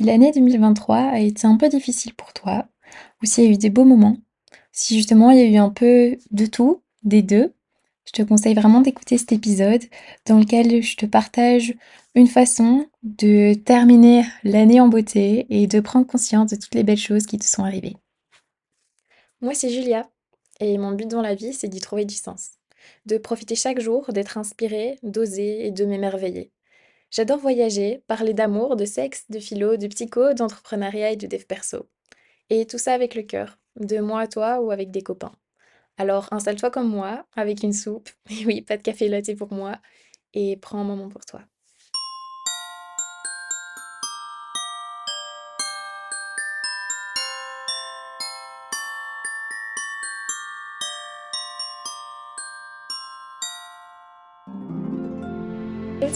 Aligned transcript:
L'année 0.00 0.30
2023 0.30 0.96
a 0.96 1.18
été 1.18 1.46
un 1.46 1.56
peu 1.56 1.68
difficile 1.68 2.14
pour 2.14 2.32
toi, 2.32 2.68
ou 3.22 3.26
s'il 3.26 3.44
y 3.44 3.46
a 3.48 3.50
eu 3.50 3.56
des 3.56 3.70
beaux 3.70 3.84
moments, 3.84 4.16
si 4.70 4.96
justement 4.96 5.30
il 5.30 5.38
y 5.38 5.42
a 5.42 5.46
eu 5.46 5.56
un 5.56 5.70
peu 5.70 6.16
de 6.30 6.46
tout, 6.46 6.82
des 7.02 7.22
deux, 7.22 7.52
je 8.06 8.12
te 8.12 8.22
conseille 8.22 8.54
vraiment 8.54 8.80
d'écouter 8.80 9.18
cet 9.18 9.32
épisode 9.32 9.82
dans 10.24 10.38
lequel 10.38 10.82
je 10.82 10.96
te 10.96 11.04
partage 11.04 11.74
une 12.14 12.28
façon 12.28 12.86
de 13.02 13.54
terminer 13.54 14.24
l'année 14.44 14.80
en 14.80 14.88
beauté 14.88 15.46
et 15.50 15.66
de 15.66 15.80
prendre 15.80 16.06
conscience 16.06 16.50
de 16.50 16.56
toutes 16.56 16.74
les 16.74 16.84
belles 16.84 16.96
choses 16.96 17.26
qui 17.26 17.38
te 17.38 17.44
sont 17.44 17.64
arrivées. 17.64 17.96
Moi, 19.40 19.54
c'est 19.54 19.68
Julia, 19.68 20.08
et 20.60 20.78
mon 20.78 20.92
but 20.92 21.08
dans 21.08 21.22
la 21.22 21.34
vie, 21.34 21.52
c'est 21.52 21.68
d'y 21.68 21.80
trouver 21.80 22.04
du 22.04 22.14
sens. 22.14 22.52
De 23.04 23.18
profiter 23.18 23.56
chaque 23.56 23.80
jour, 23.80 24.12
d'être 24.12 24.38
inspirée, 24.38 24.98
d'oser 25.02 25.66
et 25.66 25.70
de 25.70 25.84
m'émerveiller. 25.84 26.50
J'adore 27.10 27.38
voyager, 27.38 28.02
parler 28.06 28.34
d'amour, 28.34 28.76
de 28.76 28.84
sexe, 28.84 29.24
de 29.30 29.38
philo, 29.40 29.76
de 29.76 29.86
psycho, 29.88 30.34
d'entrepreneuriat 30.34 31.12
et 31.12 31.16
de 31.16 31.26
dev 31.26 31.44
perso. 31.44 31.88
Et 32.50 32.66
tout 32.66 32.78
ça 32.78 32.94
avec 32.94 33.14
le 33.14 33.22
cœur, 33.22 33.58
de 33.76 33.98
moi 34.00 34.20
à 34.22 34.28
toi 34.28 34.60
ou 34.60 34.70
avec 34.70 34.90
des 34.90 35.02
copains. 35.02 35.32
Alors 35.98 36.28
installe-toi 36.32 36.70
comme 36.70 36.88
moi, 36.88 37.26
avec 37.36 37.62
une 37.62 37.72
soupe, 37.72 38.10
et 38.30 38.46
oui, 38.46 38.62
pas 38.62 38.76
de 38.76 38.82
café 38.82 39.08
latte 39.08 39.36
pour 39.36 39.52
moi, 39.52 39.80
et 40.34 40.56
prends 40.58 40.80
un 40.80 40.84
moment 40.84 41.08
pour 41.08 41.24
toi. 41.26 41.42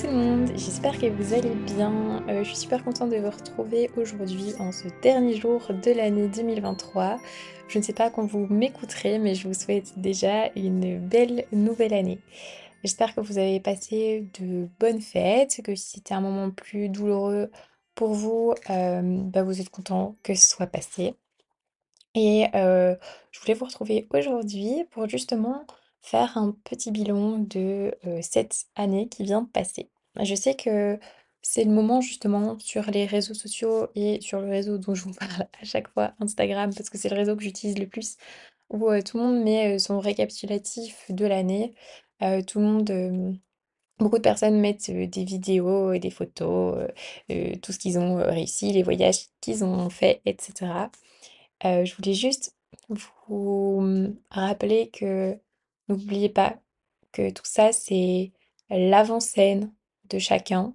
Tout 0.00 0.06
le 0.06 0.12
monde, 0.12 0.50
j'espère 0.56 0.98
que 0.98 1.06
vous 1.06 1.34
allez 1.34 1.54
bien. 1.54 2.24
Euh, 2.28 2.42
je 2.44 2.48
suis 2.48 2.56
super 2.56 2.82
contente 2.82 3.10
de 3.10 3.16
vous 3.16 3.28
retrouver 3.30 3.90
aujourd'hui 3.96 4.54
en 4.58 4.72
ce 4.72 4.88
dernier 5.02 5.34
jour 5.34 5.60
de 5.68 5.90
l'année 5.90 6.28
2023. 6.28 7.18
Je 7.68 7.78
ne 7.78 7.82
sais 7.82 7.92
pas 7.92 8.08
quand 8.08 8.24
vous 8.24 8.46
m'écouterez, 8.48 9.18
mais 9.18 9.34
je 9.34 9.46
vous 9.46 9.54
souhaite 9.54 9.98
déjà 9.98 10.48
une 10.56 10.98
belle 10.98 11.44
nouvelle 11.52 11.92
année. 11.92 12.20
J'espère 12.82 13.14
que 13.14 13.20
vous 13.20 13.36
avez 13.36 13.60
passé 13.60 14.26
de 14.40 14.66
bonnes 14.80 15.02
fêtes, 15.02 15.60
que 15.62 15.74
si 15.74 15.90
c'était 15.90 16.14
un 16.14 16.22
moment 16.22 16.50
plus 16.50 16.88
douloureux 16.88 17.50
pour 17.94 18.14
vous, 18.14 18.54
euh, 18.70 19.02
bah, 19.02 19.42
vous 19.42 19.60
êtes 19.60 19.70
content 19.70 20.16
que 20.22 20.34
ce 20.34 20.48
soit 20.48 20.66
passé. 20.66 21.14
Et 22.14 22.46
euh, 22.54 22.96
je 23.30 23.40
voulais 23.40 23.54
vous 23.54 23.66
retrouver 23.66 24.08
aujourd'hui 24.10 24.84
pour 24.90 25.06
justement 25.08 25.66
faire 26.02 26.36
un 26.36 26.56
petit 26.64 26.90
bilan 26.90 27.38
de 27.38 27.94
cette 28.20 28.66
année 28.76 29.08
qui 29.08 29.24
vient 29.24 29.42
de 29.42 29.48
passer. 29.48 29.88
Je 30.20 30.34
sais 30.34 30.54
que 30.54 30.98
c'est 31.42 31.64
le 31.64 31.70
moment 31.72 32.00
justement 32.00 32.58
sur 32.58 32.90
les 32.90 33.04
réseaux 33.06 33.34
sociaux 33.34 33.88
et 33.94 34.20
sur 34.20 34.40
le 34.40 34.48
réseau 34.48 34.78
dont 34.78 34.94
je 34.94 35.04
vous 35.04 35.14
parle 35.18 35.48
à 35.60 35.64
chaque 35.64 35.88
fois, 35.88 36.14
Instagram, 36.20 36.72
parce 36.74 36.90
que 36.90 36.98
c'est 36.98 37.08
le 37.08 37.16
réseau 37.16 37.36
que 37.36 37.42
j'utilise 37.42 37.78
le 37.78 37.86
plus, 37.86 38.16
où 38.70 38.88
tout 39.02 39.18
le 39.18 39.24
monde 39.24 39.42
met 39.44 39.78
son 39.78 40.00
récapitulatif 40.00 41.10
de 41.10 41.26
l'année. 41.26 41.74
tout 42.46 42.58
le 42.60 42.64
monde, 42.64 43.38
beaucoup 43.98 44.18
de 44.18 44.22
personnes 44.22 44.60
mettent 44.60 44.90
des 44.90 45.24
vidéos 45.24 45.92
et 45.92 45.98
des 45.98 46.10
photos, 46.10 46.88
tout 47.62 47.72
ce 47.72 47.78
qu'ils 47.78 47.98
ont 47.98 48.16
réussi, 48.16 48.72
les 48.72 48.82
voyages 48.82 49.26
qu'ils 49.40 49.64
ont 49.64 49.90
fait, 49.90 50.22
etc. 50.26 50.90
je 51.64 51.94
voulais 51.96 52.14
juste 52.14 52.56
vous 52.88 53.80
mmh, 53.80 54.16
rappeler 54.30 54.90
que 54.90 55.38
N'oubliez 55.88 56.28
pas 56.28 56.56
que 57.12 57.30
tout 57.30 57.44
ça, 57.44 57.72
c'est 57.72 58.32
l'avant-scène 58.70 59.72
de 60.10 60.18
chacun, 60.18 60.74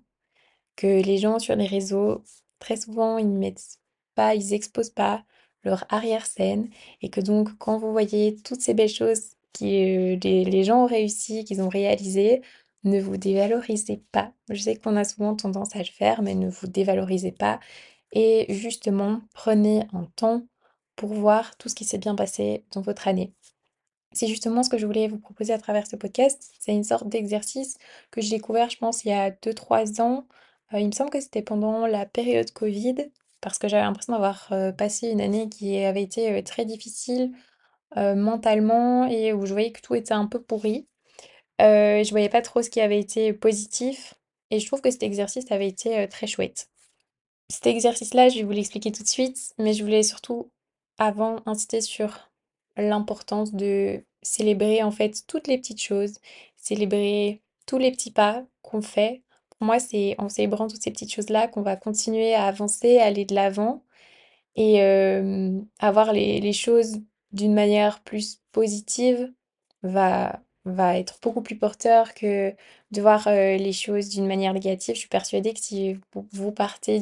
que 0.75 1.01
les 1.01 1.17
gens 1.17 1.39
sur 1.39 1.55
les 1.55 1.67
réseaux, 1.67 2.23
très 2.59 2.77
souvent, 2.77 3.17
ils 3.17 3.27
mettent 3.27 3.79
pas, 4.15 4.35
ils 4.35 4.53
exposent 4.53 4.89
pas 4.91 5.23
leur 5.63 5.85
arrière-scène, 5.89 6.69
et 7.01 7.09
que 7.09 7.21
donc, 7.21 7.57
quand 7.57 7.77
vous 7.77 7.91
voyez 7.91 8.37
toutes 8.43 8.61
ces 8.61 8.73
belles 8.73 8.89
choses 8.89 9.31
que 9.53 9.65
euh, 10.15 10.19
les, 10.23 10.45
les 10.45 10.63
gens 10.63 10.83
ont 10.83 10.87
réussi, 10.87 11.45
qu'ils 11.45 11.61
ont 11.61 11.69
réalisées, 11.69 12.41
ne 12.83 12.99
vous 13.01 13.17
dévalorisez 13.17 14.03
pas. 14.11 14.33
Je 14.49 14.61
sais 14.61 14.75
qu'on 14.77 14.95
a 14.95 15.03
souvent 15.03 15.35
tendance 15.35 15.75
à 15.75 15.79
le 15.79 15.85
faire, 15.85 16.21
mais 16.21 16.35
ne 16.35 16.49
vous 16.49 16.67
dévalorisez 16.67 17.31
pas. 17.31 17.59
Et 18.11 18.45
justement, 18.53 19.21
prenez 19.33 19.83
un 19.93 20.05
temps 20.15 20.43
pour 20.95 21.13
voir 21.13 21.57
tout 21.57 21.69
ce 21.69 21.75
qui 21.75 21.85
s'est 21.85 21.97
bien 21.97 22.15
passé 22.15 22.65
dans 22.73 22.81
votre 22.81 23.07
année. 23.07 23.33
C'est 24.17 24.25
justement 24.25 24.63
ce 24.63 24.69
que 24.71 24.79
je 24.79 24.87
voulais 24.87 25.07
vous 25.07 25.19
proposer 25.19 25.53
à 25.53 25.59
travers 25.59 25.85
ce 25.85 25.95
podcast. 25.95 26.51
C'est 26.59 26.73
une 26.73 26.83
sorte 26.83 27.07
d'exercice 27.07 27.77
que 28.09 28.19
j'ai 28.19 28.37
découvert, 28.37 28.67
je 28.71 28.77
pense, 28.77 29.05
il 29.05 29.09
y 29.09 29.13
a 29.13 29.29
2-3 29.29 30.01
ans. 30.01 30.25
Euh, 30.73 30.79
il 30.79 30.87
me 30.87 30.91
semble 30.91 31.11
que 31.11 31.21
c'était 31.21 31.43
pendant 31.43 31.85
la 31.85 32.07
période 32.07 32.49
Covid, 32.51 32.95
parce 33.41 33.59
que 33.59 33.67
j'avais 33.67 33.83
l'impression 33.83 34.13
d'avoir 34.13 34.47
euh, 34.53 34.71
passé 34.71 35.09
une 35.09 35.21
année 35.21 35.49
qui 35.49 35.77
avait 35.85 36.01
été 36.01 36.31
euh, 36.31 36.41
très 36.41 36.65
difficile 36.65 37.31
mentalement 37.95 39.07
et 39.07 39.31
où 39.31 39.45
je 39.45 39.53
voyais 39.53 39.71
que 39.71 39.79
tout 39.79 39.95
était 39.95 40.13
un 40.13 40.27
peu 40.27 40.41
pourri. 40.41 40.89
je 41.59 42.09
voyais 42.09 42.27
pas 42.27 42.41
trop 42.41 42.61
ce 42.61 42.69
qui 42.69 42.81
avait 42.81 42.99
été 42.99 43.31
positif 43.31 44.13
et 44.51 44.59
je 44.59 44.67
trouve 44.67 44.81
que 44.81 44.91
cet 44.91 45.03
exercice 45.03 45.49
avait 45.51 45.69
été 45.69 46.05
très 46.09 46.27
chouette. 46.27 46.67
Cet 47.49 47.65
exercice-là, 47.65 48.27
je 48.27 48.39
vais 48.39 48.43
vous 48.43 48.51
l'expliquer 48.51 48.91
tout 48.91 49.03
de 49.03 49.07
suite, 49.07 49.53
mais 49.57 49.73
je 49.73 49.83
voulais 49.85 50.03
surtout 50.03 50.51
avant 50.97 51.37
insister 51.45 51.79
sur 51.79 52.29
l'importance 52.75 53.53
de 53.53 54.03
célébrer 54.21 54.83
en 54.83 54.91
fait 54.91 55.25
toutes 55.27 55.47
les 55.47 55.57
petites 55.57 55.81
choses, 55.81 56.19
célébrer 56.55 57.41
tous 57.65 57.77
les 57.77 57.91
petits 57.91 58.11
pas 58.11 58.45
qu'on 58.61 58.81
fait. 58.81 59.23
Pour 59.57 59.65
moi, 59.67 59.79
c'est 59.79 60.15
en 60.19 60.29
célébrant 60.29 60.67
toutes 60.67 60.83
ces 60.83 60.91
petites 60.91 61.13
choses-là 61.13 61.47
qu'on 61.47 61.61
va 61.61 61.75
continuer 61.75 62.33
à 62.35 62.45
avancer, 62.45 62.99
à 62.99 63.05
aller 63.05 63.25
de 63.25 63.35
l'avant 63.35 63.83
et 64.55 64.81
avoir 65.79 66.13
les, 66.13 66.39
les 66.41 66.53
choses 66.53 66.99
d'une 67.31 67.53
manière 67.53 68.01
plus 68.01 68.41
positive 68.51 69.31
va, 69.83 70.41
va 70.65 70.97
être 70.97 71.19
beaucoup 71.21 71.41
plus 71.41 71.57
porteur 71.57 72.13
que 72.13 72.55
de 72.91 73.01
voir 73.01 73.29
les 73.29 73.73
choses 73.73 74.09
d'une 74.09 74.27
manière 74.27 74.53
négative. 74.53 74.95
Je 74.95 74.99
suis 75.01 75.09
persuadée 75.09 75.53
que 75.53 75.59
si 75.59 75.99
vous 76.31 76.51
partez 76.51 77.01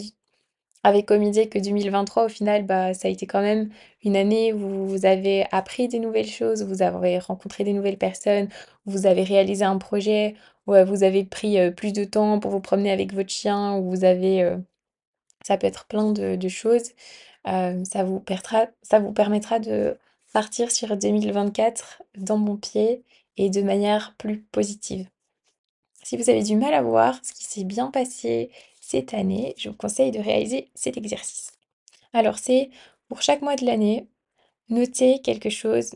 avec 0.86 1.08
comme 1.08 1.24
idée 1.24 1.50
que 1.50 1.58
2023, 1.58 2.26
au 2.26 2.30
final, 2.30 2.64
bah, 2.64 2.94
ça 2.94 3.08
a 3.08 3.12
été 3.12 3.26
quand 3.26 3.42
même 3.42 3.70
une 4.04 4.16
année 4.16 4.54
où 4.54 4.86
vous 4.86 5.08
avez 5.08 5.48
appris 5.52 5.88
des 5.88 5.98
nouvelles 5.98 6.30
choses, 6.30 6.64
vous 6.64 6.84
avez 6.84 7.18
rencontré 7.18 7.64
des 7.64 7.74
nouvelles 7.74 7.98
personnes, 7.98 8.50
vous 8.86 9.08
avez 9.08 9.24
réalisé 9.24 9.66
un 9.66 9.80
projet, 9.80 10.36
où 10.68 10.76
vous 10.86 11.04
avez 11.04 11.24
pris 11.24 11.72
plus 11.72 11.92
de 11.92 12.04
temps 12.04 12.40
pour 12.40 12.52
vous 12.52 12.60
promener 12.60 12.92
avec 12.92 13.14
votre 13.16 13.32
chien, 13.32 13.76
où 13.78 13.90
vous 13.90 14.04
avez... 14.04 14.48
ça 15.44 15.58
peut 15.58 15.66
être 15.66 15.86
plein 15.86 16.12
de, 16.12 16.48
choses. 16.50 16.92
permettra, 17.44 18.68
ça 18.84 19.00
vous 19.00 19.12
permettra 19.12 19.58
de 19.58 19.98
partir 20.34 20.72
sur 20.72 20.96
2024 20.96 22.04
dans 22.18 22.38
bon 22.38 22.58
pied 22.58 23.02
et 23.38 23.50
de 23.50 23.64
manière 23.64 24.14
plus 24.20 24.42
positive. 24.52 25.08
Si 26.04 26.16
vous 26.16 26.30
avez 26.30 26.44
du 26.44 26.56
mal 26.56 26.76
à 26.76 26.84
voir 26.84 27.20
ce 27.24 27.34
qui 27.34 27.44
s'est 27.46 27.64
bien 27.64 27.90
passé, 27.90 28.52
cette 28.96 29.14
année, 29.14 29.54
je 29.58 29.68
vous 29.68 29.76
conseille 29.76 30.12
de 30.12 30.20
réaliser 30.20 30.70
cet 30.74 30.96
exercice. 30.96 31.52
Alors 32.14 32.38
c'est 32.38 32.70
pour 33.10 33.22
chaque 33.22 33.42
mois 33.42 33.58
de 33.58 33.66
l'année, 33.66 34.08
notez 34.70 35.20
quelque 35.20 35.50
chose 35.50 35.96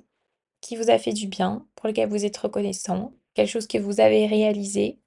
qui 0.60 0.76
vous 0.76 0.90
a 0.90 0.98
fait 1.00 1.14
du 1.14 1.28
bien, 1.28 1.66
pour 1.76 1.88
lequel 1.88 2.10
vous 2.10 2.26
êtes 2.26 2.36
reconnaissant, 2.36 3.14
quelque 3.36 3.48
chose 3.48 3.68
que 3.68 3.78
vous 3.78 4.02
avez 4.02 4.28
réalisé. 4.28 5.00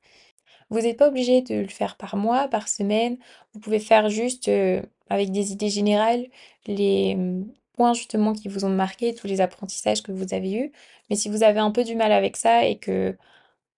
Vous 0.71 0.81
n'êtes 0.81 0.97
pas 0.97 1.09
obligé 1.09 1.43
de 1.43 1.57
le 1.57 1.69
faire 1.69 1.99
par 1.99 2.17
mois, 2.17 2.49
par 2.49 2.67
semaine. 2.67 3.19
Vous 3.53 3.61
pouvez 3.61 3.79
faire 3.79 4.09
juste 4.09 4.49
euh, 4.49 4.81
avec 5.11 5.31
des 5.31 5.53
idées 5.53 5.69
générales 5.69 6.27
les 6.67 7.15
hum, 7.15 7.53
points 7.75 7.93
justement 7.93 8.33
qui 8.33 8.49
vous 8.49 8.65
ont 8.65 8.71
marqué, 8.71 9.15
tous 9.15 9.27
les 9.27 9.43
apprentissages 9.43 10.03
que 10.03 10.13
vous 10.13 10.33
avez 10.33 10.55
eus. 10.55 10.73
Mais 11.11 11.17
si 11.17 11.29
vous 11.29 11.43
avez 11.43 11.61
un 11.61 11.73
peu 11.73 11.85
du 11.85 11.95
mal 11.95 12.11
avec 12.13 12.39
ça 12.39 12.65
et 12.65 12.79
que 12.79 13.17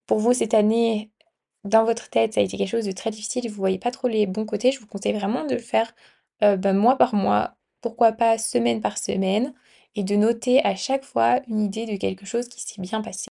pour 0.07 0.21
vous 0.21 0.35
cette 0.35 0.55
année 0.55 1.11
dans 1.65 1.85
votre 1.85 2.11
tête, 2.11 2.35
ça 2.35 2.41
a 2.41 2.45
été 2.45 2.57
quelque 2.57 2.69
chose 2.69 2.87
de 2.87 2.93
très 2.93 3.11
difficile 3.11 3.49
vous 3.49 3.57
voyez 3.57 3.79
pas 3.79 3.91
trop 3.91 4.09
les 4.09 4.27
bons 4.27 4.45
côtés, 4.45 4.73
je 4.73 4.81
vous 4.81 4.87
conseille 4.87 5.15
vraiment 5.15 5.45
de 5.45 5.55
le 5.55 5.61
faire 5.61 5.95
euh, 6.43 6.57
bah, 6.57 6.73
mois 6.73 6.97
par 6.97 7.15
mois, 7.15 7.57
pourquoi 7.81 8.13
pas 8.13 8.39
semaine 8.39 8.81
par 8.81 8.99
semaine, 8.99 9.55
et 9.95 10.03
de 10.05 10.17
noter 10.17 10.65
à 10.65 10.75
chaque 10.77 11.05
fois 11.05 11.41
une 11.49 11.61
idée 11.61 11.87
de 11.87 11.97
quelque 11.97 12.27
chose 12.27 12.49
qui 12.49 12.61
s'est 12.61 12.81
bien 12.81 13.01
passé. 13.01 13.29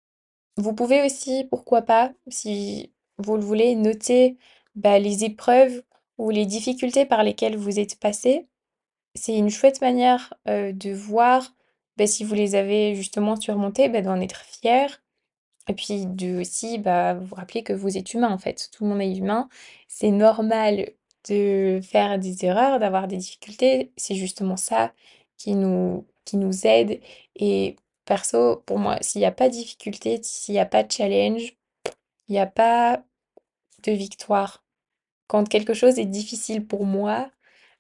Vous 0.58 0.74
pouvez 0.74 1.06
aussi, 1.06 1.46
pourquoi 1.50 1.84
pas, 1.84 2.12
si 2.28 2.92
vous 3.20 3.36
le 3.38 3.44
voulez, 3.44 3.76
noter 3.76 4.38
bah, 4.76 5.00
les 5.00 5.24
épreuves 5.24 5.84
ou 6.18 6.32
les 6.32 6.46
difficultés 6.46 7.06
par 7.06 7.24
lesquelles 7.24 7.58
vous 7.58 7.80
êtes 7.80 8.00
passé. 8.00 8.48
C'est 9.16 9.38
une 9.38 9.50
chouette 9.50 9.82
manière 9.82 10.34
euh, 10.48 10.72
de 10.74 10.92
voir 10.92 11.54
bah, 11.98 12.08
si 12.08 12.24
vous 12.24 12.36
les 12.36 12.56
avez 12.56 12.96
justement 12.96 13.36
surmontées, 13.36 13.90
d'en 13.90 14.20
être 14.22 14.42
fier 14.42 15.02
et 15.68 15.74
puis 15.74 16.06
de 16.06 16.40
aussi 16.42 16.78
bah, 16.80 17.14
vous 17.16 17.36
rappeler 17.36 17.64
que 17.64 17.74
vous 17.74 17.98
êtes 17.98 18.14
humain 18.14 18.32
en 18.32 18.38
fait, 18.38 18.70
tout 18.72 18.84
le 18.86 18.90
monde 18.92 19.02
est 19.02 19.16
humain. 19.16 19.50
C'est 19.88 20.12
normal 20.12 20.92
de 21.30 21.80
faire 21.84 22.20
des 22.20 22.46
erreurs, 22.46 22.80
d'avoir 22.80 23.08
des 23.08 23.18
difficultés. 23.18 23.92
C'est 23.98 24.16
justement 24.16 24.58
ça 24.58 24.94
qui 25.38 25.56
nous, 25.56 26.06
qui 26.26 26.38
nous 26.38 26.66
aide. 26.68 27.02
Et 27.36 27.76
perso, 28.06 28.58
pour 28.66 28.80
moi, 28.80 28.98
s'il 29.02 29.20
n'y 29.22 29.26
a 29.26 29.32
pas 29.32 29.50
de 29.50 29.54
difficulté, 29.54 30.20
s'il 30.24 30.54
n'y 30.54 30.60
a 30.60 30.66
pas 30.66 30.84
de 30.84 30.92
challenge, 30.92 31.56
il 32.30 32.34
n'y 32.34 32.40
a 32.40 32.48
pas 32.48 33.04
de 33.84 33.92
victoire. 33.92 34.64
Quand 35.28 35.48
quelque 35.50 35.74
chose 35.74 36.00
est 36.00 36.06
difficile 36.06 36.66
pour 36.68 36.86
moi, 36.86 37.30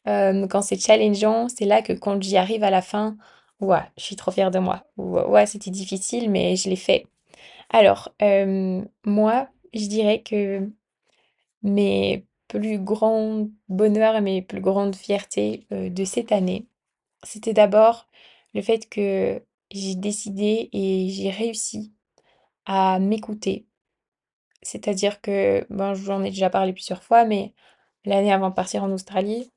Hem, 0.05 0.47
quand 0.49 0.61
c'est 0.63 0.79
challengeant, 0.81 1.49
c'est 1.49 1.65
là 1.65 1.81
que 1.83 1.93
quand 1.93 2.21
j'y 2.23 2.37
arrive 2.37 2.63
à 2.63 2.71
la 2.71 2.81
fin, 2.81 3.17
ouah, 3.61 3.87
je 3.97 4.03
suis 4.03 4.15
trop 4.17 4.31
fière 4.31 4.51
de 4.51 4.59
moi. 4.59 4.85
Ou 4.97 5.19
ouais, 5.19 5.45
c'était 5.47 5.71
difficile, 5.71 6.31
mais 6.31 6.55
je 6.57 6.69
l'ai 6.69 6.77
fait. 6.77 7.07
Alors, 7.69 8.13
hem, 8.19 8.87
moi, 9.05 9.49
je 9.73 9.87
dirais 9.87 10.21
que 10.23 10.69
mes 11.63 12.25
plus 12.47 12.79
grands 12.79 13.49
bonheurs 13.69 14.15
et 14.17 14.21
mes 14.21 14.41
plus 14.41 14.61
grandes 14.61 14.95
fiertés, 14.95 15.67
heu, 15.73 15.89
de 15.89 16.05
cette 16.05 16.31
année, 16.31 16.67
c'était 17.23 17.53
d'abord 17.53 18.07
le 18.55 18.61
fait 18.61 18.89
que 18.89 19.43
j'ai 19.71 19.95
décidé 19.95 20.69
et 20.73 21.09
j'ai 21.11 21.31
réussi 21.31 21.93
à 22.65 22.99
m'écouter. 22.99 23.67
C'est-à-dire 24.61 25.21
que, 25.21 25.65
ben, 25.69 25.93
j'en 25.93 26.23
ai 26.23 26.29
déjà 26.29 26.49
parlé 26.49 26.73
plusieurs 26.73 27.03
fois, 27.03 27.25
mais 27.25 27.53
l'année 28.05 28.33
avant 28.33 28.49
de 28.49 28.55
partir 28.55 28.83
en 28.83 28.91
Australie, 28.91 29.51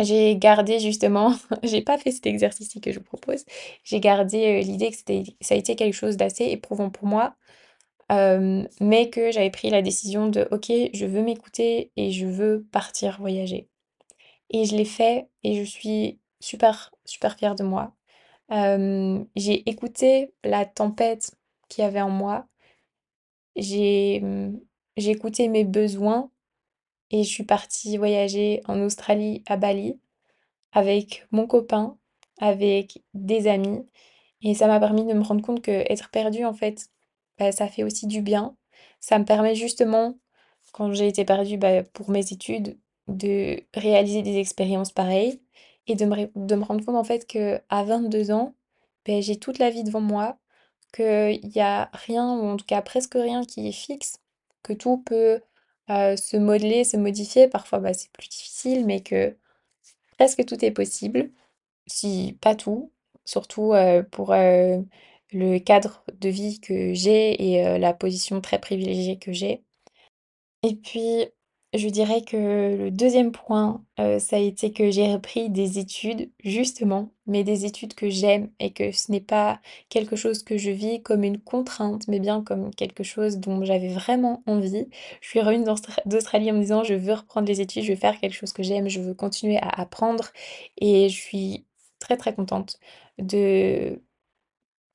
j'ai 0.00 0.36
gardé 0.36 0.80
justement, 0.80 1.34
j'ai 1.62 1.82
pas 1.82 1.98
fait 1.98 2.10
cet 2.12 2.26
exercice-ci 2.26 2.80
que 2.80 2.92
je 2.92 2.98
vous 2.98 3.04
propose, 3.04 3.44
j'ai 3.84 4.00
gardé, 4.00 4.60
heu, 4.62 4.64
l'idée 4.64 4.90
que 4.90 4.96
ça 4.96 5.54
a 5.54 5.58
été 5.58 5.76
quelque 5.76 5.94
chose 5.94 6.16
d'assez 6.16 6.46
éprouvant 6.46 6.90
pour 6.90 7.06
moi, 7.08 7.36
hem, 8.10 8.68
mais 8.80 9.10
que 9.10 9.32
j'avais 9.32 9.50
pris 9.50 9.70
la 9.70 9.82
décision 9.82 10.28
de: 10.28 10.48
«OK, 10.52 10.72
je 10.94 11.06
veux 11.06 11.22
m'écouter 11.22 11.92
et 11.96 12.12
je 12.12 12.26
veux 12.26 12.64
partir 12.72 13.18
voyager» 13.20 13.68
et 14.50 14.64
je 14.64 14.76
l'ai 14.76 14.84
fait 14.84 15.28
et 15.42 15.56
je 15.64 15.64
suis 15.70 16.18
super, 16.40 16.92
super 17.04 17.36
fière 17.36 17.54
de 17.54 17.64
moi. 17.64 17.94
Hem, 18.50 19.26
j'ai 19.36 19.68
écouté 19.70 20.34
la 20.44 20.66
tempête 20.66 21.32
qu'il 21.68 21.84
y 21.84 21.86
avait 21.86 22.02
en 22.02 22.10
moi. 22.10 22.46
J'ai, 23.56 24.22
j'ai 24.96 25.10
écouté 25.10 25.48
mes 25.48 25.64
besoins 25.64 26.30
et 27.10 27.24
je 27.24 27.28
suis 27.28 27.44
partie 27.44 27.96
voyager 27.98 28.62
en 28.66 28.80
Australie, 28.82 29.42
à 29.46 29.56
Bali, 29.56 29.98
avec 30.72 31.26
mon 31.32 31.46
copain, 31.46 31.98
avec 32.40 33.02
des 33.14 33.48
amis 33.48 33.86
et 34.42 34.54
ça 34.54 34.66
m'a 34.68 34.80
permis 34.80 35.04
de 35.06 35.14
me 35.14 35.22
rendre 35.24 35.42
compte 35.42 35.62
qu'être 35.62 36.10
perdue, 36.10 36.44
en 36.44 36.54
fait, 36.54 36.88
bah, 37.38 37.52
ça 37.52 37.68
fait 37.68 37.82
aussi 37.84 38.06
du 38.06 38.22
bien. 38.22 38.56
Ça 39.00 39.18
me 39.18 39.24
permet 39.24 39.54
justement, 39.54 40.16
quand 40.72 40.92
j'ai 40.92 41.08
été 41.08 41.24
perdue, 41.24 41.56
bah, 41.58 41.82
pour 41.84 42.10
mes 42.10 42.32
études, 42.32 42.78
de 43.08 43.62
réaliser 43.74 44.22
des 44.22 44.38
expériences 44.38 44.92
pareilles 44.92 45.40
et 45.86 45.94
de 45.96 46.04
me 46.06 46.30
de 46.36 46.54
me 46.56 46.64
rendre 46.64 46.84
compte, 46.84 46.96
en 46.96 47.04
fait, 47.04 47.26
qu'à 47.26 47.60
22 47.84 48.30
ans, 48.32 48.54
beh, 49.06 49.22
j'ai 49.22 49.38
toute 49.38 49.58
la 49.58 49.70
vie 49.70 49.84
devant 49.84 50.00
moi 50.02 50.38
qu'il 50.94 51.40
y 51.54 51.60
a 51.60 51.90
rien, 51.94 52.38
ou 52.38 52.44
en 52.46 52.56
tout 52.56 52.66
cas 52.66 52.82
presque 52.82 53.14
rien 53.14 53.44
qui 53.44 53.68
est 53.68 53.72
fixe, 53.72 54.18
que 54.62 54.72
tout 54.74 54.98
peut 54.98 55.40
euh, 55.90 56.16
se 56.16 56.36
modeler, 56.36 56.84
se 56.84 56.96
modifier. 56.96 57.48
Parfois, 57.48 57.80
bah, 57.80 57.94
c'est 57.94 58.10
plus 58.12 58.28
difficile, 58.28 58.86
mais 58.86 59.00
que 59.02 59.36
presque 60.18 60.44
tout 60.46 60.64
est 60.64 60.70
possible, 60.72 61.30
si 61.88 62.38
pas 62.42 62.54
tout, 62.56 62.92
surtout 63.24 63.74
euh, 63.74 64.02
pour 64.04 64.32
euh, 64.32 64.80
le 65.32 65.58
cadre 65.60 66.04
de 66.20 66.28
vie 66.30 66.60
que 66.60 66.94
j'ai 66.94 67.54
et 67.54 67.78
la 67.78 67.94
position 67.94 68.40
très 68.40 68.60
privilégiée 68.60 69.18
que 69.18 69.32
j'ai. 69.32 69.64
Et 70.62 70.74
puis, 70.76 71.26
je 71.74 71.88
dirais 71.88 72.22
que 72.22 72.36
le 72.76 72.90
deuxième 72.90 73.32
point, 73.32 73.84
heu, 73.98 74.18
ça 74.18 74.36
a 74.36 74.38
été 74.38 74.72
que 74.72 74.90
j'ai 74.90 75.12
repris 75.12 75.50
des 75.50 75.78
études, 75.78 76.30
justement, 76.44 77.10
mais 77.26 77.44
des 77.44 77.64
études 77.64 77.94
que 77.94 78.08
j'aime 78.10 78.50
et 78.60 78.72
que 78.72 78.92
ce 78.92 79.10
n'est 79.10 79.20
pas 79.20 79.60
quelque 79.88 80.16
chose 80.16 80.42
que 80.42 80.56
je 80.58 80.70
vis 80.70 81.02
comme 81.02 81.24
une 81.24 81.40
contrainte, 81.40 82.06
mais 82.08 82.20
bien 82.20 82.42
comme 82.42 82.74
quelque 82.74 83.02
chose 83.02 83.38
dont 83.38 83.64
j'avais 83.64 83.88
vraiment 83.92 84.42
envie. 84.46 84.88
Je 85.20 85.28
suis 85.28 85.40
revenue 85.40 85.64
d'Austra 85.64 86.02
d'Australie 86.06 86.50
en 86.50 86.54
me 86.54 86.60
disant: 86.60 86.84
«Je 86.84 86.94
veux 86.94 87.14
reprendre 87.14 87.48
les 87.48 87.60
études, 87.60 87.84
je 87.84 87.92
veux 87.92 87.98
faire 87.98 88.20
quelque 88.20 88.34
chose 88.34 88.52
que 88.52 88.62
j'aime, 88.62 88.88
je 88.88 89.00
veux 89.00 89.14
continuer 89.14 89.58
à 89.58 89.68
apprendre» 89.80 90.30
et 90.78 91.08
je 91.08 91.16
suis 91.20 91.64
très, 92.00 92.16
très 92.16 92.34
contente 92.34 92.78
de 93.18 94.00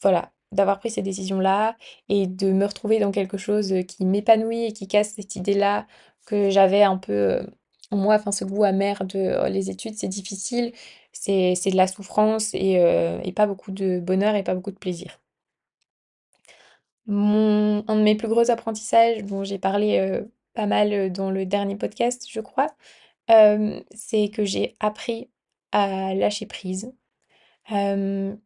voilà, 0.01 0.31
d'avoir 0.51 0.79
pris 0.79 0.89
ces 0.91 1.01
décisions-là 1.01 1.75
et 2.09 2.27
de 2.27 2.51
me 2.51 2.65
retrouver 2.65 2.99
dans 2.99 3.11
quelque 3.11 3.37
chose, 3.37 3.73
qui 3.87 4.05
m'épanouit 4.05 4.65
et 4.65 4.73
qui 4.73 4.87
casse 4.87 5.13
cette 5.15 5.35
idée-là 5.35 5.87
que 6.29 6.49
j'avais 6.51 6.83
un 6.83 6.97
peu, 6.97 7.13
heu, 7.13 7.47
en 7.91 7.97
moi, 7.97 8.15
enfin 8.15 8.31
ce 8.31 8.45
goût 8.45 8.63
amer 8.65 9.05
de: 9.05 9.37
«Oh 9.45 9.49
les 9.49 9.69
études 9.71 9.95
c'est 9.95 10.07
difficile, 10.09 10.73
c'est 11.13 11.53
de 11.71 11.75
la 11.77 11.87
souffrance 11.87 12.53
et 12.55 12.77
heu 12.79 13.19
et 13.23 13.31
pas 13.33 13.47
beaucoup 13.47 13.71
de 13.71 13.99
bonheur 13.99 14.35
et 14.35 14.43
pas 14.43 14.55
beaucoup 14.55 14.71
de 14.71 14.77
plaisir». 14.79 15.19
Mon 17.07 17.83
un 17.87 17.95
de 17.95 18.01
mes 18.03 18.15
plus 18.15 18.27
gros 18.27 18.51
apprentissages 18.51 19.23
dont 19.23 19.43
j'ai 19.43 19.57
parlé, 19.59 19.99
heu, 19.99 20.31
pas 20.53 20.65
mal, 20.67 21.11
dans 21.11 21.31
le 21.31 21.45
dernier 21.45 21.75
podcast, 21.75 22.25
je 22.29 22.39
crois, 22.41 22.67
c'est 23.95 24.29
que 24.29 24.45
j'ai 24.45 24.75
appris 24.79 25.29
à 25.71 26.13
lâcher 26.15 26.45
prise. 26.47 26.93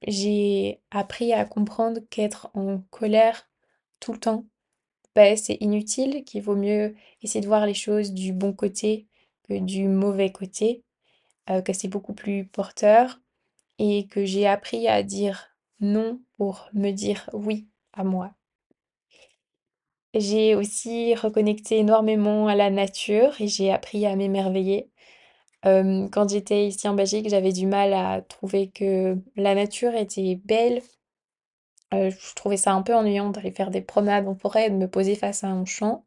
J'ai 0.08 0.82
appris 0.92 1.34
à 1.34 1.46
comprendre 1.46 2.02
qu'être 2.10 2.50
en 2.56 2.80
colère 2.92 3.50
tout 4.00 4.14
le 4.14 4.20
temps, 4.20 4.46
c'est 5.16 5.58
inutile, 5.62 6.24
qu'il 6.26 6.42
vaut 6.44 6.56
mieux 6.56 6.96
essayer 7.22 7.42
de 7.42 7.48
voir 7.48 7.66
les 7.66 7.74
choses 7.74 8.14
du 8.14 8.34
bon 8.34 8.54
côté 8.54 9.08
que 9.48 9.60
du 9.60 9.88
mauvais 9.88 10.32
côté, 10.32 10.84
heu, 11.50 11.62
que 11.62 11.74
c'est 11.74 11.88
beaucoup 11.90 12.14
plus 12.14 12.46
porteur 12.48 13.22
et 13.80 14.08
que 14.08 14.26
j'ai 14.26 14.48
appris 14.48 14.88
à 14.90 15.04
dire 15.04 15.50
non 15.82 16.22
pour 16.38 16.70
me 16.74 16.92
dire 16.92 17.30
oui 17.34 17.68
à 17.94 18.04
moi. 18.06 18.34
J'ai 20.16 20.56
aussi 20.56 21.14
reconnecté 21.16 21.78
énormément 21.80 22.48
à 22.48 22.56
la 22.56 22.70
nature 22.72 23.40
et 23.42 23.48
j'ai 23.48 23.72
appris 23.72 24.06
à 24.08 24.16
m'émerveiller. 24.16 24.90
Hem, 25.64 26.10
quand 26.12 26.30
j'étais 26.30 26.68
ici 26.68 26.88
en 26.90 26.96
Belgique, 26.96 27.30
j'avais 27.30 27.54
du 27.54 27.68
mal 27.68 27.94
à 27.94 28.22
trouver 28.22 28.70
que 28.72 29.18
la 29.38 29.56
nature 29.56 29.96
était 29.96 30.36
belle. 30.46 30.82
Heu, 31.94 32.10
je 32.12 32.36
trouvais 32.36 32.58
ça 32.58 32.74
un 32.74 32.82
peu 32.82 32.94
ennuyant 32.96 33.30
d'aller 33.30 33.52
faire 33.52 33.72
des 33.72 33.82
promenades 33.82 34.28
en 34.28 34.36
forêt 34.36 34.70
de 34.70 34.76
me 34.76 34.88
poser 34.90 35.16
face 35.16 35.44
à 35.44 35.48
un 35.50 35.66
champ 35.66 36.06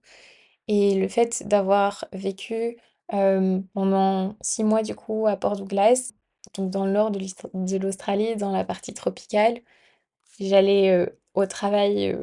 et 0.68 0.94
le 0.96 1.08
fait 1.08 1.46
d'avoir 1.48 2.06
vécu, 2.12 2.76
pendant 3.74 4.36
6 4.42 4.64
mois 4.64 4.82
du 4.82 4.94
coup 4.94 5.26
à 5.26 5.36
Port 5.36 5.56
Douglas, 5.56 6.12
donc 6.56 6.70
dans 6.70 6.86
le 6.86 6.92
nord 6.92 7.10
de 7.12 7.78
l'Australie, 7.78 8.36
dans 8.36 8.52
la 8.52 8.64
partie 8.64 8.94
tropicale, 8.94 9.60
j'allais, 10.40 11.06
au 11.34 11.46
travail, 11.46 12.16